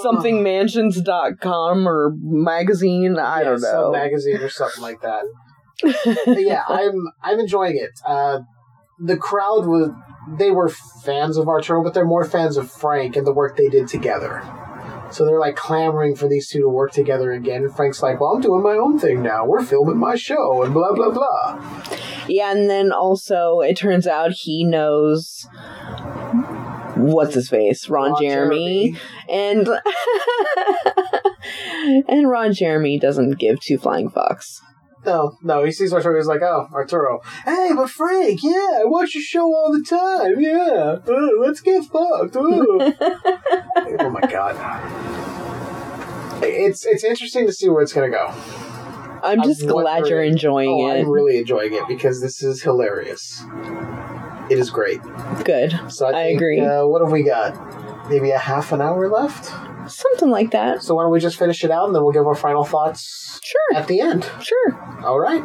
somethingmansions.com 0.05 1.87
or 1.87 2.13
magazine? 2.21 3.17
I 3.17 3.39
Yeah, 3.39 3.43
don't 3.49 3.59
Some 3.59 3.81
know. 3.83 3.91
magazine 3.91 4.37
or 4.37 4.49
something 4.49 4.81
like 4.81 5.01
that. 5.01 5.23
Yeah, 6.27 6.63
I'm 6.67 6.93
I'm 7.23 7.39
enjoying 7.39 7.77
it. 7.77 7.91
Uh, 8.05 8.39
the 8.99 9.17
crowd 9.17 9.65
was 9.65 9.89
they 10.37 10.51
were 10.51 10.69
fans 10.69 11.37
of 11.37 11.47
Arturo, 11.47 11.83
but 11.83 11.93
they're 11.93 12.05
more 12.05 12.23
fans 12.25 12.57
of 12.57 12.71
Frank 12.71 13.15
and 13.15 13.25
the 13.25 13.33
work 13.33 13.57
they 13.57 13.69
did 13.69 13.87
together. 13.87 14.43
So 15.11 15.25
they're 15.25 15.39
like 15.39 15.55
clamoring 15.55 16.15
for 16.15 16.27
these 16.27 16.49
two 16.49 16.61
to 16.61 16.69
work 16.69 16.91
together 16.91 17.31
again. 17.31 17.63
And 17.63 17.75
Frank's 17.75 18.01
like, 18.01 18.19
"Well, 18.19 18.31
I'm 18.31 18.41
doing 18.41 18.63
my 18.63 18.75
own 18.75 18.99
thing 18.99 19.21
now. 19.21 19.45
We're 19.45 19.63
filming 19.63 19.97
my 19.97 20.15
show 20.15 20.63
and 20.63 20.73
blah 20.73 20.93
blah 20.93 21.11
blah." 21.11 21.85
Yeah, 22.27 22.51
and 22.51 22.69
then 22.69 22.91
also 22.91 23.59
it 23.59 23.77
turns 23.77 24.07
out 24.07 24.31
he 24.31 24.63
knows 24.63 25.47
what's 26.95 27.35
his 27.35 27.49
face, 27.49 27.89
Ron, 27.89 28.11
Ron 28.11 28.21
Jeremy, 28.21 28.97
and 29.29 29.67
and 32.07 32.29
Ron 32.29 32.53
Jeremy 32.53 32.99
doesn't 32.99 33.39
give 33.39 33.59
two 33.59 33.77
flying 33.77 34.09
fucks. 34.09 34.59
No, 35.05 35.37
no, 35.41 35.63
he 35.63 35.71
sees 35.71 35.93
Arturo. 35.93 36.15
He's 36.15 36.27
like, 36.27 36.41
"Oh, 36.41 36.67
Arturo. 36.73 37.21
Hey, 37.45 37.71
but 37.75 37.89
Frank, 37.89 38.43
yeah, 38.43 38.81
I 38.81 38.85
watch 38.85 39.15
your 39.15 39.23
show 39.23 39.45
all 39.53 39.71
the 39.71 39.83
time. 39.83 40.39
Yeah, 40.39 40.97
let's 41.39 41.61
get 41.61 41.85
fucked." 41.85 42.35
uh." 42.35 42.41
oh 43.99 44.09
my 44.09 44.21
god. 44.21 44.55
It's 46.43 46.85
it's 46.85 47.03
interesting 47.03 47.45
to 47.47 47.53
see 47.53 47.69
where 47.69 47.81
it's 47.81 47.93
gonna 47.93 48.09
go. 48.09 48.33
I'm 49.23 49.43
just 49.43 49.63
I'm 49.63 49.69
glad 49.69 50.07
you're 50.07 50.23
enjoying 50.23 50.69
oh, 50.69 50.89
it. 50.89 51.01
I'm 51.01 51.09
really 51.09 51.37
enjoying 51.37 51.73
it 51.73 51.87
because 51.87 52.21
this 52.21 52.41
is 52.41 52.61
hilarious. 52.61 53.43
It 54.49 54.57
is 54.57 54.69
great. 54.69 55.01
Good. 55.45 55.79
So 55.89 56.07
I, 56.07 56.11
I 56.11 56.21
agree. 56.23 56.59
Uh, 56.59 56.85
what 56.85 57.01
have 57.01 57.11
we 57.11 57.23
got? 57.23 58.09
Maybe 58.09 58.31
a 58.31 58.37
half 58.37 58.71
an 58.71 58.81
hour 58.81 59.07
left. 59.09 59.51
Something 59.87 60.29
like 60.29 60.51
that. 60.51 60.83
So 60.83 60.95
why 60.95 61.03
don't 61.03 61.11
we 61.11 61.19
just 61.19 61.37
finish 61.37 61.63
it 61.63 61.71
out 61.71 61.85
and 61.87 61.95
then 61.95 62.03
we'll 62.03 62.13
give 62.13 62.25
our 62.27 62.35
final 62.35 62.63
thoughts 62.63 63.39
Sure. 63.43 63.77
at 63.79 63.87
the 63.87 63.99
end. 64.01 64.29
Sure. 64.41 64.99
All 65.03 65.19
right. 65.19 65.43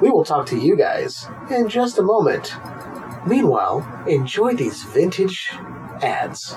We 0.00 0.10
will 0.10 0.24
talk 0.24 0.46
to 0.46 0.58
you 0.58 0.76
guys 0.76 1.26
in 1.50 1.68
just 1.68 1.98
a 1.98 2.02
moment. 2.02 2.54
Meanwhile, 3.26 4.04
enjoy 4.06 4.54
these 4.54 4.82
vintage 4.84 5.50
ads. 6.00 6.56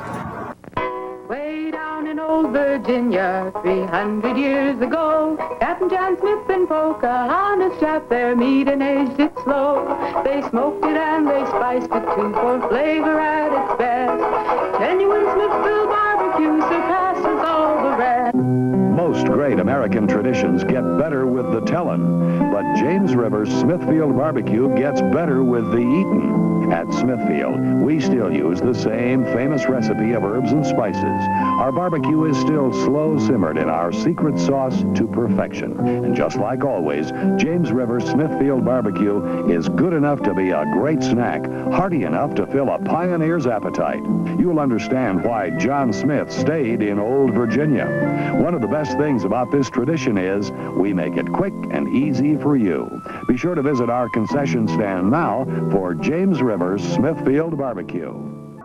Old 2.25 2.51
Virginia, 2.51 3.51
300 3.63 4.38
years 4.38 4.79
ago, 4.81 5.36
Captain 5.59 5.89
John 5.89 6.17
Smith 6.19 6.49
and 6.49 6.67
Pocahontas 6.69 7.77
trapped 7.79 8.09
their 8.09 8.33
meat 8.33 8.69
and 8.69 8.81
aged 8.81 9.19
it 9.19 9.33
slow. 9.43 9.83
They 10.23 10.41
smoked 10.49 10.86
it 10.86 10.95
and 10.95 11.27
they 11.27 11.45
spiced 11.47 11.91
it 11.91 12.05
too 12.15 12.31
for 12.33 12.65
flavor 12.69 13.19
at 13.19 13.51
its 13.51 13.77
best. 13.77 14.79
Genuine 14.79 15.25
Smithfield 15.33 15.89
barbecue 15.89 16.62
surpasses 16.62 17.43
all 17.43 17.91
the 17.91 17.97
rest. 17.97 18.62
Most 19.03 19.25
great 19.25 19.59
American 19.59 20.07
traditions 20.07 20.63
get 20.63 20.81
better 20.97 21.27
with 21.27 21.51
the 21.51 21.59
tellin', 21.59 22.49
but 22.53 22.63
James 22.75 23.17
Rivers 23.17 23.49
Smithfield 23.49 24.15
Barbecue 24.15 24.73
gets 24.77 25.01
better 25.01 25.43
with 25.43 25.69
the 25.71 25.79
eatin'. 25.79 26.71
At 26.71 26.91
Smithfield, 26.93 27.59
we 27.83 27.99
still 27.99 28.31
use 28.33 28.61
the 28.61 28.73
same 28.73 29.25
famous 29.25 29.67
recipe 29.67 30.13
of 30.13 30.23
herbs 30.23 30.53
and 30.53 30.65
spices. 30.65 31.03
Our 31.03 31.73
barbecue 31.73 32.23
is 32.23 32.37
still 32.37 32.71
slow 32.85 33.19
simmered 33.19 33.57
in 33.57 33.67
our 33.67 33.91
secret 33.91 34.39
sauce 34.39 34.81
to 34.95 35.05
perfection. 35.05 35.77
And 35.85 36.15
just 36.15 36.37
like 36.37 36.63
always, 36.63 37.11
James 37.37 37.73
Rivers 37.73 38.09
Smithfield 38.09 38.63
Barbecue 38.63 39.49
is 39.49 39.67
good 39.67 39.91
enough 39.91 40.23
to 40.23 40.33
be 40.33 40.51
a 40.51 40.65
great 40.71 41.03
snack, 41.03 41.45
hearty 41.73 42.05
enough 42.05 42.33
to 42.35 42.47
fill 42.47 42.69
a 42.69 42.79
pioneer's 42.79 43.45
appetite. 43.45 44.01
You'll 44.39 44.61
understand 44.61 45.25
why 45.25 45.49
John 45.51 45.91
Smith 45.91 46.31
stayed 46.31 46.81
in 46.81 46.97
Old 46.97 47.33
Virginia. 47.33 48.37
One 48.41 48.53
of 48.53 48.61
the 48.61 48.67
best 48.67 48.92
things 48.93 49.23
about 49.23 49.43
about 49.43 49.51
this 49.51 49.69
tradition 49.69 50.15
is 50.17 50.51
we 50.77 50.93
make 50.93 51.17
it 51.17 51.29
quick 51.34 51.53
and 51.71 51.93
easy 51.93 52.38
for 52.38 52.56
you. 52.56 53.01
Be 53.27 53.36
sure 53.36 53.56
to 53.56 53.62
visit 53.62 53.89
our 53.89 54.08
concession 54.10 54.67
stand 54.67 55.10
now 55.10 55.43
for 55.71 55.95
James 55.95 56.41
Rivers 56.41 56.84
Smithfield 56.84 57.58
Barbecue. 57.58 58.13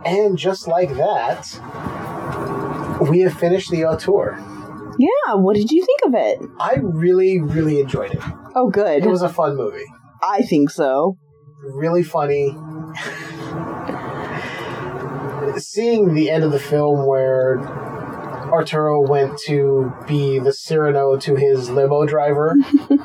And 0.04 0.38
just 0.38 0.68
like 0.68 0.90
that, 0.90 1.48
we 3.10 3.20
have 3.20 3.32
finished 3.32 3.70
the 3.70 3.86
auteur. 3.86 4.36
Yeah, 4.98 5.34
what 5.34 5.56
did 5.56 5.70
you 5.70 5.84
think 5.84 6.00
of 6.04 6.14
it? 6.14 6.38
I 6.60 6.76
really, 6.80 7.40
really 7.40 7.80
enjoyed 7.80 8.12
it. 8.12 8.22
Oh, 8.54 8.68
good. 8.68 9.04
It 9.04 9.08
was 9.08 9.22
a 9.22 9.28
fun 9.28 9.56
movie. 9.56 9.86
I 10.22 10.42
think 10.42 10.70
so. 10.70 11.16
Really 11.62 12.02
funny. 12.04 12.56
Seeing 15.56 16.14
the 16.14 16.30
end 16.30 16.44
of 16.44 16.52
the 16.52 16.60
film 16.60 17.06
where 17.06 17.87
Arturo 18.50 19.00
went 19.00 19.38
to 19.46 19.92
be 20.06 20.38
the 20.38 20.52
Cyrano 20.52 21.16
to 21.18 21.36
his 21.36 21.70
limo 21.70 22.06
driver 22.06 22.54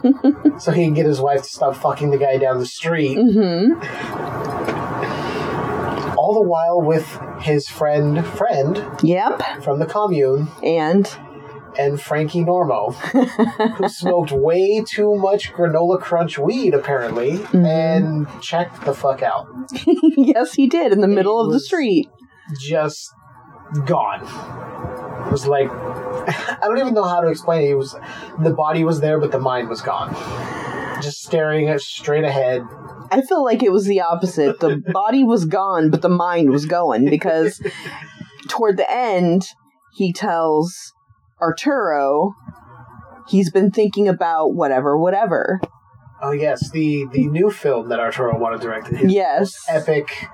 so 0.59 0.71
he 0.71 0.85
can 0.85 0.93
get 0.93 1.05
his 1.05 1.19
wife 1.19 1.41
to 1.43 1.49
stop 1.49 1.75
fucking 1.75 2.11
the 2.11 2.17
guy 2.17 2.37
down 2.37 2.59
the 2.59 2.65
street. 2.65 3.17
Mm-hmm. 3.17 3.73
All 6.17 6.33
the 6.33 6.41
while 6.47 6.81
with 6.81 7.19
his 7.41 7.67
friend, 7.67 8.25
friend 8.25 8.83
Yep. 9.03 9.63
from 9.63 9.79
the 9.79 9.85
commune, 9.85 10.47
And 10.63 11.09
and 11.77 11.99
Frankie 11.99 12.43
Normo, 12.43 12.93
who 13.77 13.89
smoked 13.89 14.31
way 14.31 14.83
too 14.87 15.15
much 15.15 15.51
granola 15.51 15.99
crunch 15.99 16.37
weed, 16.37 16.73
apparently, 16.75 17.43
and 17.51 18.27
checked 18.41 18.85
the 18.85 18.93
fuck 18.93 19.23
out. 19.23 19.47
yes, 20.17 20.53
he 20.53 20.67
did 20.67 20.91
in 20.93 21.01
the 21.01 21.07
middle 21.07 21.41
of 21.43 21.51
the 21.51 21.59
street. 21.59 22.07
Just 22.59 23.09
gone. 23.85 24.21
Was 25.33 25.47
like, 25.47 25.67
I 25.71 26.59
don't 26.61 26.77
even 26.77 26.93
know 26.93 27.05
how 27.05 27.19
to 27.19 27.27
explain 27.27 27.63
it. 27.63 27.71
It 27.71 27.75
was, 27.75 27.95
the 28.39 28.51
body 28.51 28.83
was 28.83 29.01
there, 29.01 29.19
but 29.19 29.31
the 29.31 29.39
mind 29.39 29.67
was 29.67 29.81
gone. 29.81 30.13
Just 31.01 31.23
staring 31.23 31.69
at 31.69 31.81
straight 31.81 32.23
ahead. 32.23 32.61
I 33.11 33.21
feel 33.23 33.43
like 33.43 33.63
it 33.63 33.71
was 33.71 33.85
the 33.85 34.01
opposite. 34.01 34.59
The 34.59 34.77
body 34.93 35.23
was 35.23 35.45
gone, 35.45 35.89
but 35.89 36.03
the 36.03 36.09
mind 36.09 36.51
was 36.51 36.67
going 36.67 37.09
because 37.09 37.59
toward 38.47 38.77
the 38.77 38.85
end, 38.91 39.47
he 39.95 40.13
tells 40.13 40.93
Arturo 41.41 42.35
he's 43.27 43.49
been 43.49 43.71
thinking 43.71 44.07
about 44.07 44.53
whatever, 44.53 44.95
whatever. 44.95 45.59
Oh 46.21 46.31
yes, 46.31 46.69
the 46.69 47.07
the 47.11 47.25
new 47.25 47.49
film 47.49 47.89
that 47.89 47.99
Arturo 47.99 48.37
wanted 48.37 48.61
directed. 48.61 48.97
His 48.97 49.11
Yes. 49.11 49.51
epic 49.67 50.27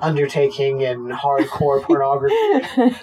undertaking 0.00 0.80
in 0.80 1.08
hardcore 1.08 1.82
pornography. 1.82 2.34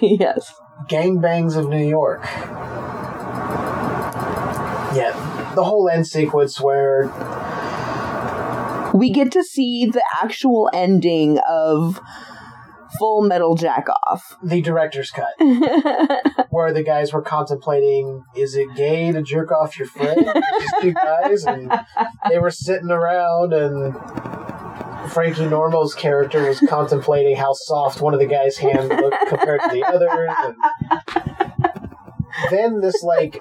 yes. 0.00 0.54
Gangbangs 0.88 1.56
of 1.56 1.68
New 1.68 1.86
York. 1.86 2.24
Yeah, 4.94 5.52
the 5.54 5.64
whole 5.64 5.88
end 5.88 6.06
sequence 6.06 6.60
where 6.60 7.04
We 8.94 9.10
get 9.10 9.32
to 9.32 9.42
see 9.42 9.86
the 9.86 10.04
actual 10.22 10.68
ending 10.74 11.38
of 11.48 11.98
Full 12.98 13.22
Metal 13.22 13.54
Jack 13.54 13.86
Off. 13.88 14.36
the 14.42 14.60
director's 14.60 15.10
cut, 15.10 15.32
where 16.50 16.72
the 16.72 16.82
guys 16.84 17.12
were 17.12 17.22
contemplating, 17.22 18.24
is 18.36 18.54
it 18.54 18.74
gay 18.76 19.10
to 19.12 19.22
jerk 19.22 19.50
off 19.50 19.78
your 19.78 19.88
friend? 19.88 20.18
These 20.18 20.72
two 20.80 20.92
guys, 20.92 21.44
and 21.44 21.72
they 22.28 22.38
were 22.38 22.50
sitting 22.50 22.90
around, 22.90 23.54
and 23.54 23.94
Frankie 25.10 25.46
Normo's 25.46 25.94
character 25.94 26.48
was 26.48 26.60
contemplating 26.60 27.36
how 27.36 27.52
soft 27.52 28.00
one 28.00 28.14
of 28.14 28.20
the 28.20 28.26
guys' 28.26 28.56
hands 28.58 28.88
looked 28.88 29.28
compared 29.28 29.60
to 29.60 29.68
the 29.72 29.84
others. 29.84 30.30
And 31.14 32.50
then 32.50 32.80
this 32.80 33.02
like 33.02 33.38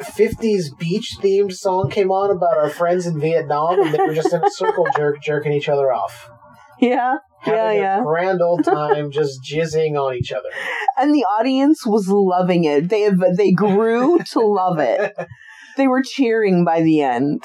50s 0.00 0.76
beach 0.78 1.16
themed 1.20 1.52
song 1.52 1.90
came 1.90 2.10
on 2.10 2.30
about 2.30 2.58
our 2.58 2.70
friends 2.70 3.06
in 3.06 3.20
Vietnam, 3.20 3.80
and 3.80 3.94
they 3.94 3.98
were 3.98 4.14
just 4.14 4.32
in 4.32 4.42
a 4.42 4.50
circle 4.50 4.86
jerk 4.96 5.22
jerking 5.22 5.52
each 5.52 5.68
other 5.68 5.92
off. 5.92 6.30
Yeah. 6.80 7.16
Yeah, 7.46 7.54
Having 7.54 7.78
a 7.78 7.80
yeah. 7.80 8.02
grand 8.02 8.42
old 8.42 8.64
time 8.64 9.10
just 9.10 9.42
jizzing 9.42 9.98
on 9.98 10.14
each 10.14 10.30
other. 10.30 10.48
And 10.98 11.14
the 11.14 11.24
audience 11.24 11.86
was 11.86 12.06
loving 12.08 12.64
it. 12.64 12.90
They 12.90 13.02
have, 13.02 13.18
they 13.34 13.52
grew 13.52 14.18
to 14.32 14.40
love 14.40 14.78
it. 14.78 15.16
They 15.76 15.86
were 15.86 16.02
cheering 16.02 16.64
by 16.64 16.82
the 16.82 17.00
end. 17.00 17.44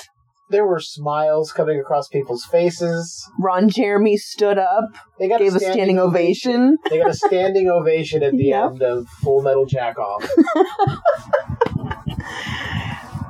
There 0.50 0.66
were 0.68 0.80
smiles 0.80 1.52
coming 1.52 1.80
across 1.80 2.08
people's 2.08 2.46
faces. 2.46 3.28
Ron 3.40 3.68
Jeremy 3.70 4.16
stood 4.18 4.58
up, 4.60 4.86
They 5.20 5.28
got 5.28 5.40
gave 5.40 5.56
a 5.56 5.60
standing 5.60 5.98
ovation. 5.98 6.78
They 6.90 7.00
got 7.00 7.10
a 7.10 7.16
standing 7.16 7.68
ovation 7.70 8.22
at 8.22 8.34
the 8.34 8.44
Yep. 8.50 8.72
end 8.74 8.82
of 8.84 9.08
Full 9.24 9.42
Metal 9.42 9.66
Jack 9.66 9.98
Off. 9.98 10.30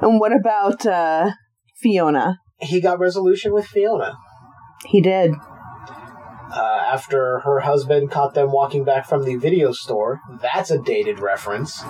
And 0.01 0.19
what 0.19 0.33
about 0.35 0.85
uh, 0.85 1.31
Fiona? 1.77 2.39
He 2.59 2.79
got 2.81 2.99
resolution 2.99 3.53
with 3.53 3.65
Fiona. 3.65 4.17
He 4.85 5.01
did. 5.01 5.31
Uh, 6.53 6.79
after 6.85 7.39
her 7.39 7.61
husband 7.61 8.11
caught 8.11 8.33
them 8.33 8.51
walking 8.51 8.83
back 8.83 9.07
from 9.07 9.23
the 9.23 9.35
video 9.35 9.71
store. 9.71 10.19
That's 10.41 10.69
a 10.69 10.77
dated 10.77 11.19
reference. 11.19 11.83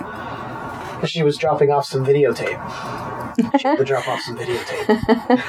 She 1.04 1.22
was 1.22 1.36
dropping 1.36 1.70
off 1.70 1.84
some 1.84 2.06
videotape. 2.06 2.56
To 3.36 3.84
drop 3.84 4.08
off 4.08 4.20
some 4.20 4.36
videotape. 4.36 5.42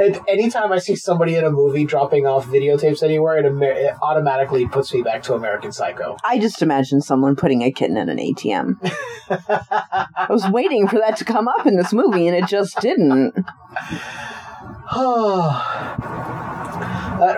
and 0.00 0.20
anytime 0.28 0.72
I 0.72 0.78
see 0.78 0.96
somebody 0.96 1.36
in 1.36 1.44
a 1.44 1.50
movie 1.50 1.84
dropping 1.84 2.26
off 2.26 2.46
videotapes 2.46 3.02
anywhere, 3.02 3.38
it, 3.38 3.46
Amer- 3.46 3.72
it 3.72 3.94
automatically 4.02 4.66
puts 4.66 4.92
me 4.92 5.02
back 5.02 5.22
to 5.24 5.34
American 5.34 5.72
Psycho. 5.72 6.16
I 6.24 6.38
just 6.38 6.62
imagine 6.62 7.00
someone 7.00 7.36
putting 7.36 7.62
a 7.62 7.70
kitten 7.72 7.96
in 7.96 8.08
an 8.08 8.18
ATM. 8.18 8.78
I 9.48 10.26
was 10.28 10.46
waiting 10.48 10.88
for 10.88 10.98
that 10.98 11.16
to 11.18 11.24
come 11.24 11.48
up 11.48 11.66
in 11.66 11.76
this 11.76 11.92
movie, 11.92 12.26
and 12.28 12.36
it 12.36 12.46
just 12.46 12.80
didn't. 12.80 13.34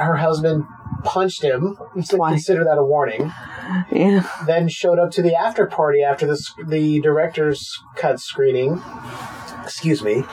her 0.04 0.16
husband 0.16 0.64
punched 1.04 1.42
him. 1.42 1.76
So 2.02 2.18
consider 2.18 2.64
that 2.64 2.78
a 2.78 2.82
warning. 2.82 3.32
Yeah. 3.92 4.28
Then 4.46 4.68
showed 4.68 4.98
up 4.98 5.10
to 5.12 5.22
the 5.22 5.34
after 5.34 5.66
party 5.66 6.02
after 6.02 6.26
the 6.26 6.38
the 6.66 7.00
director's 7.00 7.70
cut 7.96 8.20
screening. 8.20 8.82
Excuse 9.62 10.02
me. 10.02 10.24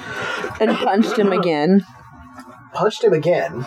And 0.59 0.71
punched 0.71 1.17
him 1.17 1.31
again. 1.31 1.85
Punched 2.73 3.03
him 3.03 3.13
again. 3.13 3.65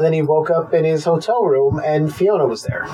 Then 0.00 0.12
he 0.12 0.22
woke 0.22 0.50
up 0.50 0.74
in 0.74 0.84
his 0.84 1.04
hotel 1.04 1.42
room 1.44 1.80
and 1.84 2.12
Fiona 2.14 2.46
was 2.46 2.62
there. 2.62 2.86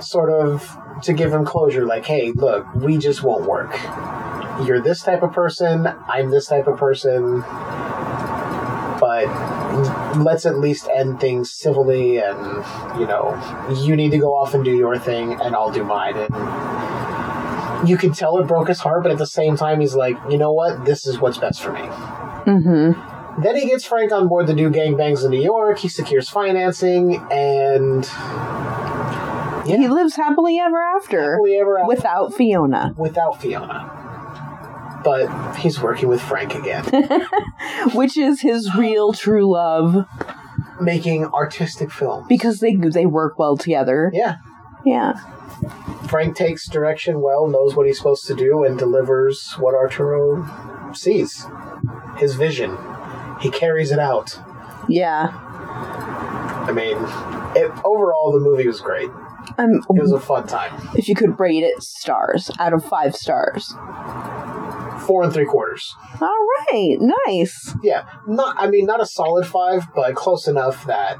Sort 0.00 0.30
of 0.30 0.76
to 1.02 1.12
give 1.12 1.32
him 1.32 1.44
closure, 1.44 1.86
like, 1.86 2.04
hey, 2.04 2.32
look, 2.32 2.74
we 2.74 2.98
just 2.98 3.22
won't 3.22 3.48
work. 3.48 3.72
You're 4.66 4.80
this 4.80 5.02
type 5.02 5.22
of 5.22 5.32
person, 5.32 5.86
I'm 5.86 6.30
this 6.30 6.46
type 6.46 6.66
of 6.66 6.76
person, 6.76 7.42
let's 10.24 10.46
at 10.46 10.58
least 10.58 10.88
end 10.94 11.20
things 11.20 11.52
civilly 11.52 12.18
and, 12.18 12.64
you 12.98 13.06
know, 13.06 13.34
you 13.84 13.96
need 13.96 14.10
to 14.10 14.18
go 14.18 14.34
off 14.34 14.54
and 14.54 14.64
do 14.64 14.76
your 14.76 14.98
thing 14.98 15.32
and 15.40 15.54
I'll 15.54 15.72
do 15.72 15.84
mine. 15.84 16.16
And 16.16 17.88
you 17.88 17.96
can 17.96 18.12
tell 18.12 18.38
it 18.38 18.46
broke 18.46 18.68
his 18.68 18.80
heart, 18.80 19.02
but 19.02 19.12
at 19.12 19.18
the 19.18 19.26
same 19.26 19.56
time, 19.56 19.80
he's 19.80 19.94
like, 19.94 20.16
you 20.30 20.38
know 20.38 20.52
what? 20.52 20.84
This 20.84 21.06
is 21.06 21.18
what's 21.18 21.38
best 21.38 21.62
for 21.62 21.72
me. 21.72 21.80
Mm-hmm. 21.80 23.42
Then 23.42 23.56
he 23.56 23.66
gets 23.66 23.84
Frank 23.84 24.10
on 24.10 24.26
board 24.26 24.48
to 24.48 24.54
do 24.54 24.68
gangbangs 24.70 25.24
in 25.24 25.30
New 25.30 25.40
York. 25.40 25.78
He 25.78 25.88
secures 25.88 26.28
financing, 26.28 27.24
and 27.30 28.04
Yeah. 29.64 29.76
He 29.76 29.86
lives 29.86 30.16
happily 30.16 30.58
ever 30.58 30.82
after. 30.82 31.34
Happily 31.34 31.56
ever 31.56 31.78
after. 31.78 31.88
Without 31.88 32.34
Fiona. 32.34 32.94
without 32.96 33.40
Fiona. 33.40 33.92
But 35.08 35.54
he's 35.56 35.80
working 35.80 36.08
with 36.10 36.20
Frank 36.20 36.54
again, 36.54 36.84
Which 37.94 38.18
is 38.18 38.42
his 38.42 38.74
real 38.74 39.14
true 39.14 39.50
love. 39.50 40.06
making 40.82 41.24
artistic 41.26 41.90
films. 41.90 42.26
Because 42.28 42.60
they 42.60 42.74
they 42.74 43.06
work 43.06 43.38
well 43.38 43.56
together. 43.56 44.10
Yeah. 44.12 44.36
Yeah. 44.84 45.14
Frank 46.08 46.36
takes 46.36 46.68
direction 46.68 47.22
well, 47.22 47.48
knows 47.48 47.74
what 47.74 47.86
he's 47.86 47.96
supposed 47.96 48.26
to 48.26 48.34
do, 48.34 48.64
and 48.64 48.78
delivers 48.78 49.52
what 49.58 49.74
Arturo 49.74 50.46
sees. 50.92 51.46
His 52.18 52.34
vision. 52.34 52.76
He 53.40 53.50
carries 53.50 53.90
it 53.92 53.98
out. 53.98 54.38
Yeah. 54.90 55.30
I 56.68 56.72
mean, 56.72 56.96
it, 57.56 57.70
overall, 57.82 58.30
the 58.32 58.40
movie 58.40 58.66
was 58.66 58.80
great. 58.82 59.08
Um, 59.56 59.70
It 59.96 60.00
was 60.02 60.12
a 60.12 60.20
fun 60.20 60.46
time. 60.46 60.72
if 60.94 61.08
you 61.08 61.14
could 61.14 61.40
rate 61.40 61.62
it 61.64 61.82
stars 61.82 62.50
out 62.58 62.74
of 62.74 62.84
five 62.84 63.16
stars. 63.16 63.74
Four 65.08 65.24
and 65.24 65.32
three 65.32 65.46
quarters. 65.46 65.92
All 66.20 66.28
right, 66.70 66.96
nice. 67.26 67.74
Yeah, 67.82 68.04
not. 68.28 68.54
I 68.58 68.68
mean, 68.68 68.86
not 68.86 69.00
a 69.02 69.06
solid 69.06 69.46
five, 69.46 69.82
but 69.94 70.14
close 70.14 70.46
enough 70.46 70.84
that 70.86 71.16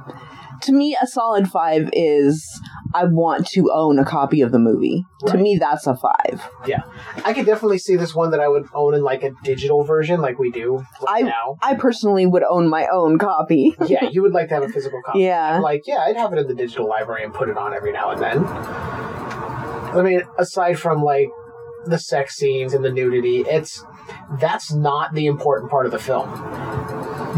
To 0.63 0.73
me, 0.73 0.97
a 1.03 1.07
solid 1.07 1.49
five 1.49 1.89
is 1.95 2.47
I 2.95 3.05
want 3.05 3.47
to 3.49 3.71
own 3.73 3.99
a 3.99 4.05
copy 4.05 4.41
of 4.43 4.53
the 4.53 4.59
movie. 4.59 5.05
To 5.29 5.37
me, 5.39 5.57
that's 5.59 5.87
a 5.87 5.97
five. 5.97 6.49
yeah, 6.67 6.83
I 7.25 7.33
could 7.33 7.47
definitely 7.47 7.79
see 7.79 7.97
this 7.97 8.15
one 8.15 8.31
that 8.33 8.41
I 8.41 8.49
would 8.49 8.67
own 8.75 8.95
in 8.95 9.03
like 9.03 9.23
a 9.23 9.31
digital 9.43 9.85
version, 9.85 10.21
like 10.21 10.39
we 10.39 10.51
do 10.51 10.77
right 10.77 10.87
I 11.09 11.21
now. 11.23 11.57
I 11.63 11.75
personally 11.75 12.27
would 12.27 12.43
own 12.45 12.69
my 12.69 12.87
own 12.93 13.19
copy. 13.19 13.75
Yeah, 13.89 14.09
you 14.11 14.21
would 14.23 14.33
like 14.35 14.49
to 14.49 14.55
have 14.55 14.65
a 14.65 14.69
physical 14.77 15.01
copy. 15.05 15.21
Yeah. 15.21 15.61
Like, 15.61 15.83
yeah, 15.87 16.01
I'd 16.07 16.17
have 16.17 16.33
it 16.35 16.39
in 16.41 16.47
the 16.47 16.55
digital 16.55 16.87
library 16.89 17.25
and 17.25 17.33
put 17.33 17.49
it 17.49 17.57
on 17.57 17.73
every 17.73 17.93
now 17.93 18.11
and 18.11 18.21
then. 18.21 18.45
I 18.45 20.03
mean, 20.03 20.23
aside 20.39 20.79
from 20.79 21.03
like 21.03 21.29
the 21.89 21.99
sex 21.99 22.37
scenes 22.37 22.75
and 22.75 22.85
the 22.85 22.91
nudity. 22.91 23.41
It's 23.41 23.85
that's 24.41 24.73
not 24.73 25.15
the 25.15 25.27
important 25.27 25.71
part 25.71 25.87
of 25.87 25.93
the 25.93 25.99
film. 25.99 26.31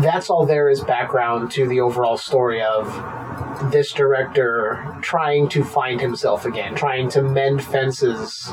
That's 0.03 0.31
all 0.31 0.47
there 0.47 0.69
is 0.69 0.81
background 0.81 1.51
to 1.53 1.67
the 1.67 1.81
overall 1.81 2.17
story 2.17 2.63
of 2.63 2.87
this 3.71 3.93
director 3.93 4.99
trying 5.03 5.49
to 5.51 5.65
find 5.65 6.01
himself 6.01 6.45
again, 6.45 6.75
trying 6.75 7.09
to 7.11 7.23
mend 7.23 7.63
fences 7.63 8.53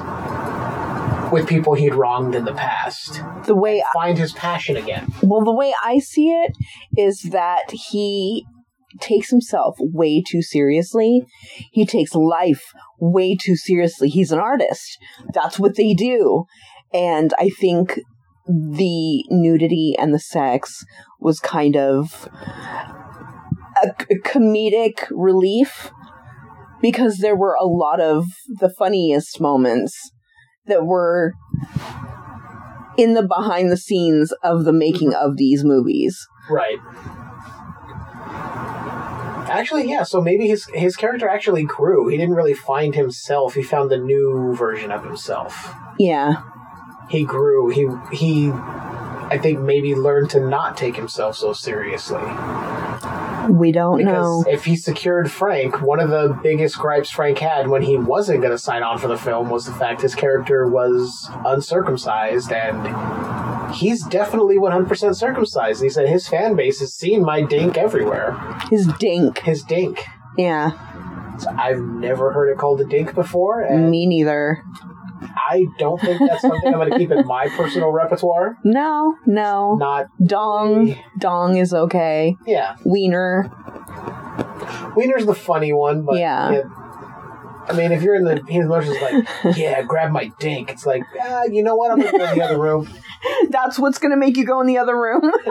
with 1.32 1.48
people 1.48 1.74
he'd 1.74 1.94
wronged 1.94 2.36
in 2.36 2.46
the 2.46 2.54
past. 2.54 3.22
The 3.46 3.56
way 3.56 3.84
find 3.94 4.18
his 4.18 4.34
passion 4.34 4.78
again. 4.78 5.14
Well, 5.22 5.44
the 5.44 5.54
way 5.54 5.74
I 5.84 6.00
see 6.00 6.30
it 6.30 6.52
is 6.98 7.24
that 7.24 7.72
he 7.72 8.46
takes 9.00 9.30
himself 9.30 9.76
way 9.80 10.22
too 10.26 10.42
seriously. 10.42 11.22
He 11.72 11.86
takes 11.86 12.16
life 12.16 12.64
way 13.00 13.36
too 13.36 13.56
seriously. 13.56 14.10
He's 14.10 14.32
an 14.32 14.40
artist. 14.40 14.98
That's 15.34 15.60
what 15.60 15.76
they 15.76 15.94
do. 15.94 16.46
And 16.94 17.34
I 17.40 17.50
think 17.50 18.00
the 18.48 19.26
nudity 19.30 19.96
and 19.98 20.14
the 20.14 20.20
sex 20.20 20.86
was 21.20 21.40
kind 21.40 21.76
of 21.76 22.30
a, 23.84 23.88
comedic 24.24 25.08
relief 25.12 25.92
because 26.82 27.18
there 27.18 27.36
were 27.36 27.56
a 27.60 27.66
lot 27.66 28.00
of 28.00 28.26
the 28.48 28.70
funniest 28.70 29.42
moments 29.42 30.12
that 30.68 30.86
were 30.86 31.34
in 32.98 33.14
the 33.14 33.24
behind 33.24 33.72
the 33.72 33.78
scenes 33.78 34.34
of 34.44 34.64
the 34.64 34.74
making 34.74 35.14
of 35.14 35.38
these 35.38 35.64
movies. 35.64 36.18
Right. 36.50 36.78
Actually, 39.50 39.90
yeah. 39.90 40.04
So 40.04 40.22
maybe 40.22 40.48
his 40.48 40.66
his 40.74 40.96
character 40.96 41.28
actually 41.28 41.64
grew. 41.64 42.08
He 42.08 42.18
didn't 42.18 42.36
really 42.36 42.54
find 42.54 42.96
himself. 42.96 43.54
He 43.56 43.64
found 43.64 43.90
the 43.90 43.98
new 43.98 44.54
version 44.56 44.92
of 44.92 45.04
himself. 45.04 45.74
Yeah. 45.98 46.42
He 47.10 47.24
grew. 47.24 47.70
He 47.70 47.88
he. 48.16 48.52
I 48.52 49.38
think 49.42 49.60
maybe 49.60 49.94
learned 49.94 50.30
to 50.32 50.40
not 50.40 50.78
take 50.78 50.96
himself 50.96 51.36
so 51.36 51.52
seriously. 51.52 52.22
We 53.50 53.72
don't 53.72 53.98
Because 54.00 54.46
know. 54.46 54.52
if 54.52 54.66
he 54.66 54.76
secured 54.76 55.32
Frank, 55.32 55.82
one 55.82 56.00
of 56.02 56.10
the 56.10 56.38
biggest 56.44 56.78
gripes 56.78 57.10
Frank 57.10 57.40
had 57.40 57.68
when 57.70 57.82
he 57.82 57.96
wasn't 57.98 58.40
going 58.42 58.52
to 58.52 58.58
sign 58.58 58.84
on 58.84 58.98
for 58.98 59.08
the 59.08 59.18
film 59.18 59.50
was 59.50 59.66
the 59.66 59.72
fact 59.74 60.02
his 60.02 60.16
character 60.16 60.68
was 60.68 61.30
uncircumcised, 61.46 62.52
and 62.52 62.78
he's 63.74 64.04
definitely 64.06 64.58
100% 64.58 65.16
circumcised. 65.16 65.82
He 65.84 65.90
said 65.90 66.08
his 66.10 66.28
fan 66.28 66.56
base 66.56 66.80
has 66.80 66.94
seen 66.94 67.24
my 67.24 67.42
dink 67.42 67.78
everywhere. 67.78 68.34
His 68.70 68.88
dink. 69.00 69.40
His 69.40 69.64
dink. 69.64 70.04
Yeah. 70.38 70.72
So 71.38 71.50
I've 71.50 71.80
never 71.80 72.34
heard 72.34 72.50
it 72.50 72.58
called 72.58 72.82
a 72.82 72.86
dink 72.86 73.14
before, 73.14 73.62
and 73.62 73.92
Me 73.92 74.06
neither. 74.08 74.64
I 75.22 75.66
don't 75.80 76.00
think 76.00 76.20
that's 76.20 76.42
something 76.42 76.68
I'm 76.68 76.80
going 76.80 76.92
to 76.92 76.98
keep 76.98 77.12
in 77.12 77.26
my 77.26 77.48
personal 77.50 77.90
repertoire. 77.92 78.58
No, 78.64 79.16
no. 79.26 79.76
Not 79.76 80.08
dong. 80.26 80.96
Dong 81.18 81.58
is 81.58 81.74
okay. 81.74 82.36
Yeah. 82.46 82.76
Wiener. 82.86 83.52
Wiener's 84.96 85.26
the 85.26 85.36
funny 85.36 85.74
one, 85.74 86.04
but 86.06 86.18
Yeah. 86.18 86.64
I 87.68 87.74
mean, 87.74 87.92
if 87.92 88.02
you're 88.02 88.16
in 88.16 88.24
the 88.24 88.40
of 88.40 88.50
emotions, 88.50 88.98
like, 89.02 89.58
yeah, 89.58 89.82
grab 89.82 90.12
my 90.12 90.32
dink. 90.40 90.72
It's 90.72 90.86
like, 90.86 91.04
ah, 91.22 91.44
you 91.44 91.64
know 91.64 91.76
what? 91.76 91.92
I'm 91.92 92.00
gonna 92.00 92.18
go 92.18 92.32
in 92.32 92.40
the 92.40 92.46
other 92.46 92.58
room. 92.60 92.90
That's 93.50 93.78
what's 93.78 94.00
gonna 94.00 94.16
make 94.16 94.38
you 94.38 94.46
go 94.46 94.62
in 94.62 94.68
the 94.68 94.78
other 94.78 94.96
room. 94.96 95.32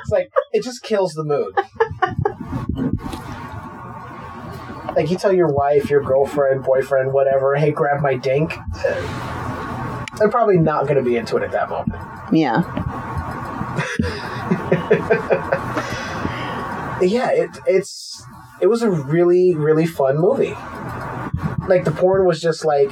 It's 0.00 0.10
like 0.12 0.32
it 0.54 0.64
just 0.64 0.82
kills 0.82 1.12
the 1.12 1.24
mood. 1.24 1.54
Like 4.96 5.10
you 5.10 5.18
tell 5.18 5.34
your 5.34 5.52
wife, 5.52 5.90
your 5.90 6.02
girlfriend, 6.02 6.64
boyfriend, 6.64 7.12
whatever, 7.12 7.54
hey, 7.56 7.72
grab 7.72 8.00
my 8.00 8.14
dink. 8.14 8.54
They're 10.18 10.30
probably 10.30 10.56
not 10.56 10.84
going 10.84 10.96
to 10.96 11.02
be 11.02 11.16
into 11.16 11.36
it 11.36 11.42
at 11.42 11.50
that 11.52 11.68
moment. 11.68 12.00
yeah. 12.32 12.62
yeah, 17.02 17.30
it 17.30 17.50
it's 17.66 18.22
it 18.60 18.66
was 18.66 18.82
a 18.82 18.90
really 18.90 19.54
really 19.54 19.86
fun 19.86 20.18
movie. 20.18 20.56
Like 21.68 21.84
the 21.84 21.90
porn 21.92 22.24
was 22.26 22.40
just 22.40 22.64
like, 22.64 22.90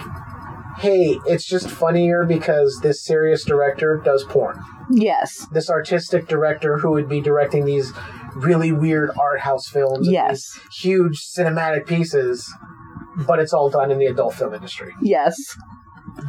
hey, 0.79 1.19
it's 1.27 1.47
just 1.47 1.71
funnier 1.71 2.25
because 2.25 2.81
this 2.83 3.03
serious 3.03 3.45
director 3.45 4.01
does 4.05 4.25
porn. 4.25 4.62
Yes. 4.91 5.47
This 5.51 5.71
artistic 5.71 6.29
director 6.29 6.79
who 6.79 6.91
would 6.93 7.09
be 7.09 7.21
directing 7.21 7.65
these 7.65 7.93
really 8.35 8.73
weird 8.73 9.11
art 9.19 9.41
house 9.41 9.67
films, 9.69 10.07
Yes. 10.11 10.29
these 10.31 10.61
huge 10.83 11.25
cinematic 11.37 11.87
pieces, 11.87 12.53
but 13.27 13.39
it's 13.39 13.53
all 13.55 13.71
done 13.71 13.91
in 13.91 13.99
the 13.99 14.07
adult 14.07 14.35
film 14.35 14.53
industry. 14.55 14.93
Yes. 15.01 15.37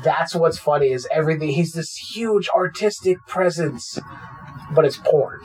That's 0.04 0.34
what's 0.34 0.58
funny 0.58 0.92
is 0.92 1.08
everything. 1.12 1.50
He's 1.50 1.74
this 1.74 1.94
huge 1.96 2.50
artistic 2.56 3.18
presence, 3.28 4.00
but 4.74 4.86
it's 4.86 4.98
porn. 4.98 5.42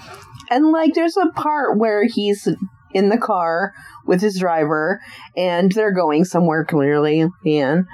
And 0.50 0.70
like 0.70 0.94
there's 0.94 1.16
a 1.16 1.30
part 1.34 1.78
where 1.78 2.04
he's 2.06 2.48
in 2.94 3.08
the 3.08 3.18
car 3.18 3.72
with 4.06 4.20
his 4.20 4.38
driver 4.38 5.00
and 5.36 5.72
they're 5.72 5.92
going 5.94 6.24
somewhere 6.24 6.64
clearly 6.64 7.26
man 7.44 7.86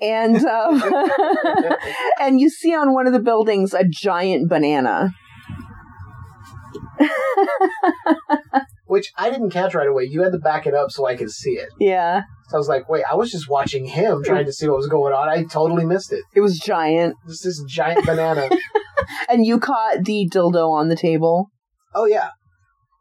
and 0.00 0.44
um, 0.44 0.82
and 2.20 2.40
you 2.40 2.50
see 2.50 2.74
on 2.74 2.92
one 2.92 3.06
of 3.06 3.12
the 3.12 3.20
buildings 3.20 3.72
a 3.74 3.84
giant 3.84 4.48
banana 4.48 5.12
Which 8.86 9.12
I 9.16 9.30
didn't 9.30 9.50
catch 9.50 9.74
right 9.74 9.88
away. 9.88 10.04
You 10.04 10.22
had 10.22 10.32
to 10.32 10.38
back 10.38 10.66
it 10.66 10.74
up 10.74 10.90
so 10.90 11.06
I 11.06 11.16
could 11.16 11.30
see 11.30 11.52
it. 11.52 11.68
yeah 11.80 12.22
So 12.48 12.56
I 12.56 12.58
was 12.58 12.68
like, 12.68 12.88
wait, 12.88 13.04
I 13.10 13.14
was 13.14 13.30
just 13.30 13.48
watching 13.48 13.86
him 13.86 14.22
trying 14.22 14.44
to 14.44 14.52
see 14.52 14.68
what 14.68 14.76
was 14.76 14.88
going 14.88 15.12
on. 15.12 15.28
I 15.28 15.44
totally 15.44 15.84
missed 15.84 16.12
it. 16.12 16.22
it 16.34 16.40
was 16.40 16.58
giant 16.58 17.16
Just 17.26 17.44
this 17.44 17.62
giant 17.66 18.06
banana. 18.06 18.48
and 19.28 19.44
you 19.44 19.58
caught 19.58 20.04
the 20.04 20.28
dildo 20.30 20.70
on 20.70 20.88
the 20.88 20.96
table 20.96 21.50
Oh 21.94 22.06
yeah. 22.06 22.30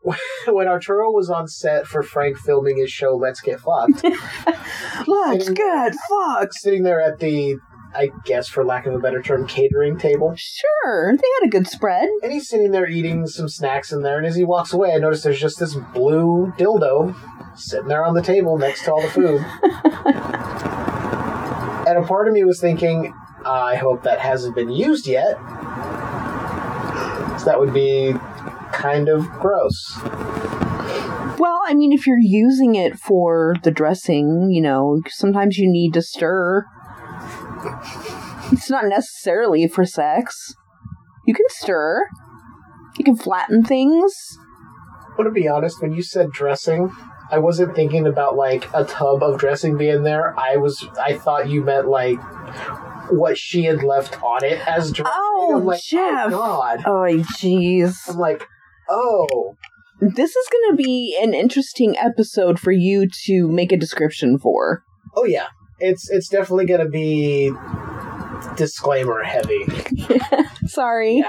When 0.47 0.67
Arturo 0.67 1.11
was 1.11 1.29
on 1.29 1.47
set 1.47 1.87
for 1.87 2.03
Frank 2.03 2.37
filming 2.37 2.77
his 2.77 2.91
show 2.91 3.15
Let's 3.15 3.39
Get 3.39 3.61
Fucked, 3.61 4.03
let's 5.07 5.49
get 5.49 5.95
fucked 6.09 6.53
sitting 6.55 6.83
there 6.83 6.99
at 7.01 7.19
the 7.19 7.57
I 7.95 8.09
guess 8.25 8.47
for 8.47 8.65
lack 8.65 8.87
of 8.87 8.95
a 8.95 8.99
better 8.99 9.21
term, 9.21 9.47
catering 9.47 9.97
table. 9.97 10.33
sure 10.35 11.11
they 11.15 11.27
had 11.39 11.47
a 11.47 11.49
good 11.49 11.67
spread 11.67 12.09
And 12.23 12.31
he's 12.31 12.49
sitting 12.49 12.71
there 12.71 12.87
eating 12.87 13.27
some 13.27 13.47
snacks 13.47 13.91
in 13.91 14.01
there, 14.01 14.17
and 14.17 14.25
as 14.25 14.35
he 14.35 14.43
walks 14.43 14.73
away, 14.73 14.93
I 14.93 14.97
notice 14.97 15.21
there's 15.23 15.39
just 15.39 15.59
this 15.59 15.75
blue 15.93 16.51
dildo 16.57 17.15
sitting 17.55 17.87
there 17.87 18.03
on 18.03 18.15
the 18.15 18.21
table 18.21 18.57
next 18.57 18.85
to 18.85 18.93
all 18.93 19.01
the 19.01 19.09
food. 19.09 19.39
and 21.87 21.97
a 21.97 22.07
part 22.07 22.27
of 22.27 22.33
me 22.33 22.43
was 22.43 22.59
thinking, 22.59 23.13
I 23.45 23.75
hope 23.75 24.03
that 24.03 24.19
hasn't 24.19 24.55
been 24.55 24.71
used 24.71 25.05
yet. 25.05 25.37
So 27.39 27.45
that 27.45 27.59
would 27.59 27.73
be 27.73 28.13
kind 28.83 29.07
of 29.07 29.29
gross. 29.39 29.97
Well, 31.39 31.61
I 31.65 31.73
mean, 31.73 31.93
if 31.93 32.05
you're 32.05 32.19
using 32.19 32.75
it 32.75 32.99
for 32.99 33.55
the 33.63 33.71
dressing, 33.71 34.49
you 34.51 34.61
know, 34.61 35.01
sometimes 35.07 35.57
you 35.57 35.71
need 35.71 35.93
to 35.93 36.01
stir. 36.01 36.65
It's 38.51 38.69
not 38.69 38.85
necessarily 38.85 39.69
for 39.69 39.85
sex. 39.85 40.53
You 41.25 41.33
can 41.33 41.45
stir. 41.47 42.09
You 42.97 43.05
can 43.05 43.15
flatten 43.15 43.63
things. 43.63 44.37
But 45.15 45.23
to 45.23 45.31
be 45.31 45.47
honest, 45.47 45.81
when 45.81 45.93
you 45.93 46.03
said 46.03 46.31
dressing, 46.31 46.91
I 47.31 47.37
wasn't 47.39 47.75
thinking 47.77 48.05
about 48.05 48.35
like 48.35 48.67
a 48.73 48.83
tub 48.83 49.23
of 49.23 49.39
dressing 49.39 49.77
being 49.77 50.03
there. 50.03 50.37
I 50.37 50.57
was, 50.57 50.85
I 51.01 51.17
thought 51.17 51.49
you 51.49 51.63
meant 51.63 51.87
like 51.87 52.19
what 53.09 53.37
she 53.37 53.63
had 53.63 53.81
left 53.81 54.21
on 54.21 54.43
it 54.43 54.59
as 54.67 54.91
dressing. 54.91 55.13
Oh, 55.15 55.53
I'm 55.55 55.65
like, 55.65 55.79
oh, 55.79 55.87
Jeff. 55.87 56.27
Oh 56.27 56.29
God. 56.31 56.83
Oh, 56.85 57.23
jeez. 57.39 58.09
I'm 58.09 58.17
like, 58.17 58.49
oh. 58.89 59.55
This 59.99 60.35
is 60.35 60.47
going 60.51 60.71
to 60.71 60.83
be 60.83 61.17
an 61.21 61.33
interesting 61.33 61.97
episode 61.97 62.59
for 62.59 62.71
you 62.71 63.07
to 63.25 63.47
make 63.47 63.71
a 63.71 63.77
description 63.77 64.37
for. 64.37 64.83
Oh 65.15 65.25
yeah, 65.25 65.47
it's 65.79 66.09
it's 66.09 66.27
definitely 66.27 66.65
gonna 66.65 66.89
be 66.89 67.51
disclaimer 68.55 69.23
heavy. 69.23 69.65
Sorry. 70.65 71.23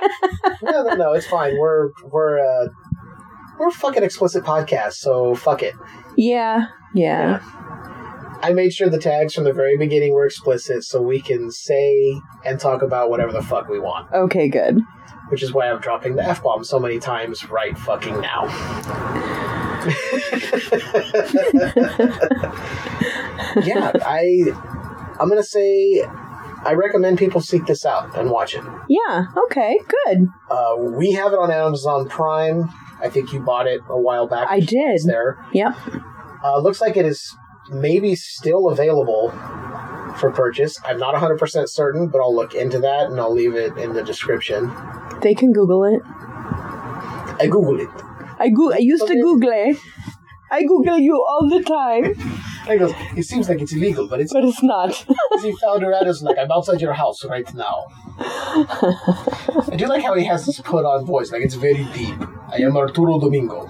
no, 0.62 0.83
no, 0.83 0.95
no, 0.95 1.12
it's 1.12 1.27
fine. 1.27 1.57
We're 1.59 1.90
we're 2.05 2.38
uh 2.40 2.69
we're 3.59 3.69
a 3.69 3.73
fucking 3.73 4.02
explicit 4.02 4.44
podcast, 4.44 4.94
so 4.94 5.35
fuck 5.35 5.63
it. 5.63 5.75
Yeah, 6.17 6.67
yeah. 6.94 7.40
I 8.42 8.52
made 8.52 8.73
sure 8.73 8.88
the 8.90 8.98
tags 8.98 9.35
from 9.35 9.44
the 9.44 9.52
very 9.52 9.79
beginning 9.79 10.13
were 10.13 10.27
explicit, 10.27 10.85
so 10.85 11.00
we 11.00 11.21
can 11.21 11.50
say 11.50 12.21
and 12.44 12.61
talk 12.61 12.83
about 12.83 13.11
whatever 13.11 13.33
the 13.33 13.42
fuck 13.42 13.69
we 13.69 13.79
want. 13.81 14.13
Okay, 14.13 14.48
good. 14.48 14.81
Which 15.29 15.42
is 15.42 15.52
why 15.52 15.70
I'm 15.70 15.81
dropping 15.81 16.16
the 16.16 16.25
f 16.25 16.42
bomb 16.42 16.64
so 16.64 16.79
many 16.79 16.98
times 16.98 17.48
right 17.50 17.77
fucking 17.77 18.20
now. 18.20 18.44
yeah, 23.62 23.92
I 24.04 24.52
I'm 25.18 25.29
gonna 25.29 25.42
say 25.42 26.02
I 26.64 26.72
recommend 26.75 27.18
people 27.18 27.40
seek 27.40 27.66
this 27.66 27.85
out 27.85 28.16
and 28.16 28.31
watch 28.31 28.54
it. 28.54 28.64
Yeah, 28.88 29.27
okay, 29.46 29.79
good. 30.06 30.29
Uh, 30.50 30.77
we 30.79 31.12
have 31.12 31.33
it 31.33 31.38
on 31.38 31.50
Amazon 31.50 32.08
Prime. 32.08 32.70
I 33.00 33.10
think 33.10 33.33
you 33.33 33.40
bought 33.40 33.66
it 33.66 33.81
a 33.88 34.00
while 34.00 34.27
back. 34.27 34.48
I 34.50 34.60
did. 34.60 34.94
It's 34.94 35.06
there. 35.06 35.44
Yep. 35.52 35.77
Uh, 36.42 36.58
looks 36.60 36.81
like 36.81 36.96
it 36.96 37.04
is 37.04 37.37
maybe 37.70 38.14
still 38.14 38.68
available. 38.68 39.31
For 40.19 40.31
purchase. 40.31 40.79
I'm 40.85 40.98
not 40.98 41.15
100% 41.15 41.69
certain, 41.69 42.08
but 42.08 42.21
I'll 42.21 42.35
look 42.35 42.54
into 42.54 42.79
that 42.81 43.10
and 43.10 43.21
I'll 43.21 43.33
leave 43.33 43.54
it 43.54 43.77
in 43.77 43.92
the 43.94 44.02
description. 44.02 44.73
They 45.21 45.35
can 45.35 45.52
Google 45.52 45.85
it. 45.85 46.02
I 47.40 47.46
Google 47.50 47.81
it. 47.81 47.88
I 48.38 48.48
go- 48.48 48.73
I 48.73 48.79
used 48.79 49.06
to 49.06 49.15
Google 49.15 49.50
it. 49.52 49.77
I 50.51 50.63
Google 50.63 50.99
you 50.99 51.15
all 51.15 51.49
the 51.49 51.63
time, 51.63 52.05
And 52.05 52.69
he 52.73 52.79
goes, 52.79 52.92
it 53.17 53.25
seems 53.25 53.49
like 53.49 53.61
it's 53.61 53.73
illegal, 53.73 54.09
but 54.09 54.21
it's 54.21 54.33
but 54.33 54.45
it's 54.45 54.63
not. 54.63 54.95
he 55.42 55.55
found 55.57 55.83
her 55.83 55.92
at 55.92 56.07
us 56.07 56.23
like, 56.23 56.38
I'm 56.38 56.51
outside 56.51 56.81
your 56.81 56.92
house 56.92 57.25
right 57.25 57.53
now. 57.55 57.85
I 58.19 59.75
do 59.77 59.87
like 59.87 60.03
how 60.03 60.15
he 60.15 60.25
has 60.25 60.47
this 60.47 60.61
put 60.61 60.85
on 60.85 61.05
voice, 61.05 61.33
like 61.33 61.42
it's 61.42 61.55
very 61.55 61.85
deep. 61.92 62.17
I 62.49 62.59
am 62.59 62.77
Arturo 62.77 63.19
Domingo. 63.19 63.69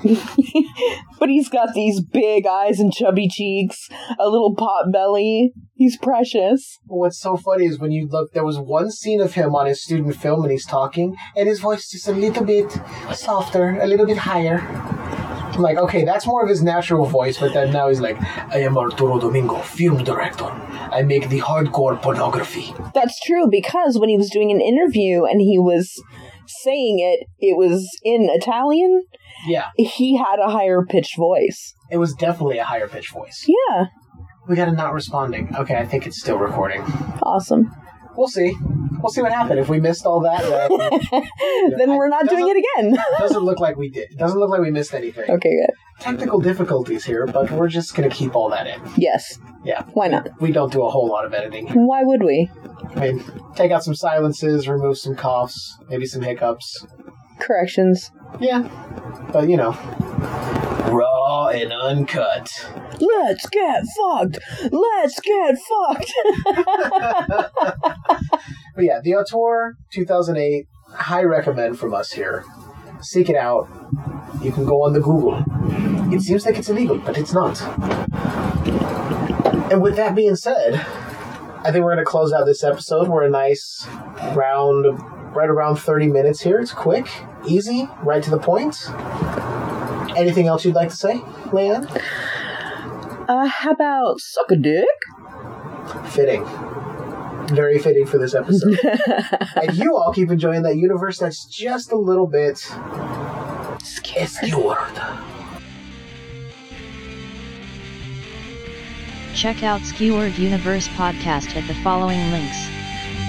but 1.19 1.29
he's 1.31 1.49
got 1.49 1.73
these 1.75 2.03
big 2.03 2.47
eyes 2.47 2.81
and 2.81 2.93
chubby 2.93 3.29
cheeks, 3.29 3.89
a 4.19 4.29
little 4.29 4.55
pot 4.55 4.93
belly. 4.93 5.55
He's 5.75 5.97
precious. 5.97 6.79
What's 6.87 7.19
so 7.19 7.37
funny 7.37 7.67
is 7.67 7.79
when 7.79 7.93
you 7.93 8.07
look, 8.07 8.33
there 8.33 8.45
was 8.45 8.59
one 8.59 8.91
scene 8.91 9.23
of 9.23 9.33
him 9.35 9.55
on 9.55 9.67
his 9.67 9.83
student 9.83 10.15
film 10.17 10.43
and 10.43 10.53
he's 10.53 10.67
talking, 10.67 11.17
and 11.35 11.49
his 11.49 11.61
voice 11.61 11.85
is 11.85 11.91
just 11.91 12.09
a 12.09 12.13
little 12.13 12.45
bit 12.45 12.79
softer, 13.15 13.81
a 13.81 13.87
little 13.87 14.07
bit 14.07 14.19
higher. 14.19 14.59
I'm 15.55 15.63
like, 15.63 15.77
okay, 15.79 16.05
that's 16.05 16.27
more 16.27 16.43
of 16.43 16.49
his 16.49 16.63
natural 16.63 17.07
voice, 17.07 17.39
but 17.39 17.55
then 17.55 17.73
now 17.73 17.89
he's 17.89 18.01
like, 18.01 18.21
I 18.53 18.59
am 18.59 18.77
Arturo 18.77 19.21
Domingo, 19.21 19.59
film 19.59 20.03
director. 20.05 20.47
I 20.47 21.03
make 21.03 21.29
the 21.29 21.41
hardcore 21.41 22.01
pornography. 22.01 22.75
That's 22.95 23.19
true 23.21 23.49
because 23.51 23.99
when 23.99 24.09
he 24.09 24.17
was 24.17 24.31
doing 24.31 24.51
an 24.51 24.61
interview 24.61 25.25
and 25.25 25.41
he 25.41 25.59
was 25.59 25.93
saying 26.63 26.99
it, 26.99 27.27
it 27.39 27.57
was 27.57 27.89
in 28.03 28.29
Italian. 28.31 29.03
Yeah, 29.47 29.69
He 29.77 30.17
had 30.17 30.39
a 30.45 30.51
higher 30.51 30.85
pitched 30.89 31.17
voice. 31.17 31.75
it 31.91 31.99
was 31.99 32.15
definitely 32.15 32.59
a 32.59 32.65
higher 32.65 32.89
pitched 32.89 33.13
voice. 33.13 33.45
Yeah, 33.47 33.87
We 34.49 34.57
got 34.57 34.69
a 34.69 34.73
not 34.73 34.93
responding. 34.93 35.55
Okay, 35.57 35.77
I 35.77 35.85
think 35.87 36.07
it's 36.07 36.19
still 36.21 36.39
recording. 36.39 36.81
awesome. 37.23 37.71
We'll 38.17 38.29
see. 38.29 38.55
We'll 39.03 39.11
see 39.13 39.21
what 39.21 39.33
happened. 39.33 39.59
If 39.61 39.69
we 39.69 39.81
missed 39.81 40.07
all 40.07 40.21
that, 40.21 40.41
then 40.43 41.79
then 41.79 41.97
we're 41.97 42.09
not 42.09 42.27
doing 42.29 42.49
it 42.49 42.57
again. 42.57 42.95
it 42.95 43.01
doesn't 43.19 43.43
look 43.43 43.61
like 43.61 43.77
we 43.77 43.91
did. 43.91 44.11
It 44.13 44.17
doesn't 44.19 44.39
look 44.39 44.49
like 44.51 44.61
we 44.63 44.71
missed 44.71 44.95
anything. 44.95 45.29
okay, 45.31 45.51
good. 45.51 45.71
Technical 46.01 46.41
difficulties 46.41 47.05
here, 47.05 47.27
but 47.27 47.51
we're 47.51 47.69
just 47.69 47.95
going 47.95 48.09
to 48.09 48.15
keep 48.15 48.35
all 48.35 48.49
that 48.51 48.67
in. 48.67 48.81
Yes. 48.97 49.39
Yeah. 49.65 49.83
Why 49.93 50.09
not? 50.09 50.29
We 50.41 50.53
don't 50.53 50.73
do 50.73 50.83
a 50.85 50.91
whole 50.91 51.07
lot 51.09 51.25
of 51.27 51.35
editing. 51.35 51.69
Why 51.87 52.03
would 52.03 52.23
we? 52.23 52.51
I 52.97 53.01
mean, 53.13 53.25
take 53.55 53.71
out 53.71 53.85
some 53.85 53.95
silences, 53.95 54.67
remove 54.69 54.99
some 54.99 55.15
coughs, 55.17 55.79
maybe 55.89 56.07
some 56.07 56.23
hiccups. 56.23 56.87
Corrections. 57.41 58.11
Yeah. 58.41 58.69
But, 59.33 59.49
you 59.49 59.57
know, 59.57 59.71
raw 60.91 61.49
and 61.49 61.73
uncut. 61.73 62.49
Let's 63.01 63.49
get 63.51 63.83
fucked. 63.97 64.39
Let's 64.73 65.21
get 65.21 65.57
fucked. 65.69 66.13
But 68.75 68.85
yeah, 68.85 69.01
The 69.03 69.15
Auteur 69.15 69.77
2008, 69.93 70.67
high 70.95 71.23
recommend 71.23 71.79
from 71.79 71.95
us 71.95 72.13
here. 72.13 72.45
Seek 73.01 73.29
it 73.29 73.37
out. 73.37 73.69
You 74.43 74.53
can 74.53 74.65
go 74.65 74.83
on 74.83 74.93
the 74.93 75.01
Google. 75.01 75.45
It 76.13 76.21
seems 76.21 76.45
like 76.47 76.57
it's 76.57 76.69
illegal, 76.69 76.99
but 76.99 77.17
it's 77.17 77.33
not. 77.33 77.61
And 79.71 79.83
with 79.83 79.97
that 79.97 80.15
being 80.15 80.37
said, 80.37 80.75
I 80.75 81.71
think 81.73 81.85
we're 81.85 81.95
going 81.95 81.99
to 81.99 82.05
close 82.05 82.33
out 82.33 82.45
this 82.45 82.63
episode. 82.63 83.09
We're 83.09 83.25
a 83.25 83.31
nice 83.31 83.87
round, 84.35 84.85
right 85.35 85.49
around 85.49 85.77
30 85.77 86.09
minutes 86.09 86.43
here. 86.43 86.59
It's 86.59 86.73
quick, 86.73 87.09
easy, 87.47 87.89
right 88.03 88.23
to 88.23 88.31
the 88.31 88.39
point. 88.39 88.77
Anything 90.17 90.47
else 90.47 90.65
you'd 90.65 90.75
like 90.75 90.91
to 90.91 90.97
say, 90.97 91.15
Leanne? 91.51 91.89
uh, 93.29 93.47
how 93.47 93.73
about 93.73 94.21
suck 94.21 94.51
a 94.51 94.57
dick? 94.57 94.87
Fitting. 96.11 96.45
Very 97.49 97.79
fitting 97.79 98.07
for 98.07 98.19
this 98.19 98.35
episode. 98.35 98.79
and 99.57 99.77
you 99.77 99.97
all 99.97 100.13
keep 100.13 100.31
enjoying 100.31 100.63
that 100.63 100.77
universe 100.77 101.19
that's 101.19 101.45
just 101.45 101.93
a 101.93 101.97
little 101.97 102.27
bit 102.27 102.59
skewered. 103.83 105.01
Check 109.35 109.63
out 109.63 109.83
Skewered 109.83 110.39
Universe 110.39 110.89
podcast 110.89 111.55
at 111.57 111.67
the 111.67 111.75
following 111.83 112.31
links. 112.31 112.57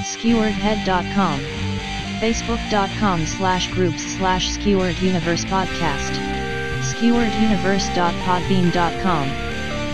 Skeweredhead.com 0.05 1.39
Facebook.com 2.19 3.25
slash 3.25 3.71
groups 3.73 4.03
slash 4.15 4.51
Skewered 4.51 4.97
Universe 4.99 5.43
podcast 5.45 6.11
SkeweredUniverse.podbean.com 6.93 9.29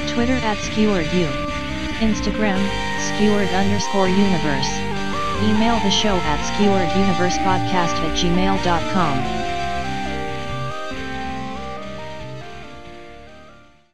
Twitter 0.08 0.34
at 0.34 0.58
SkeweredU 0.58 1.51
Instagram, 2.02 2.60
Skewered 3.00 3.50
underscore 3.50 4.10
universe. 4.10 4.70
Email 5.46 5.80
the 5.86 5.90
show 5.90 6.18
at 6.18 6.40
skewereduniversepodcast 6.54 7.96
at 8.02 8.18
gmail.com 8.18 9.41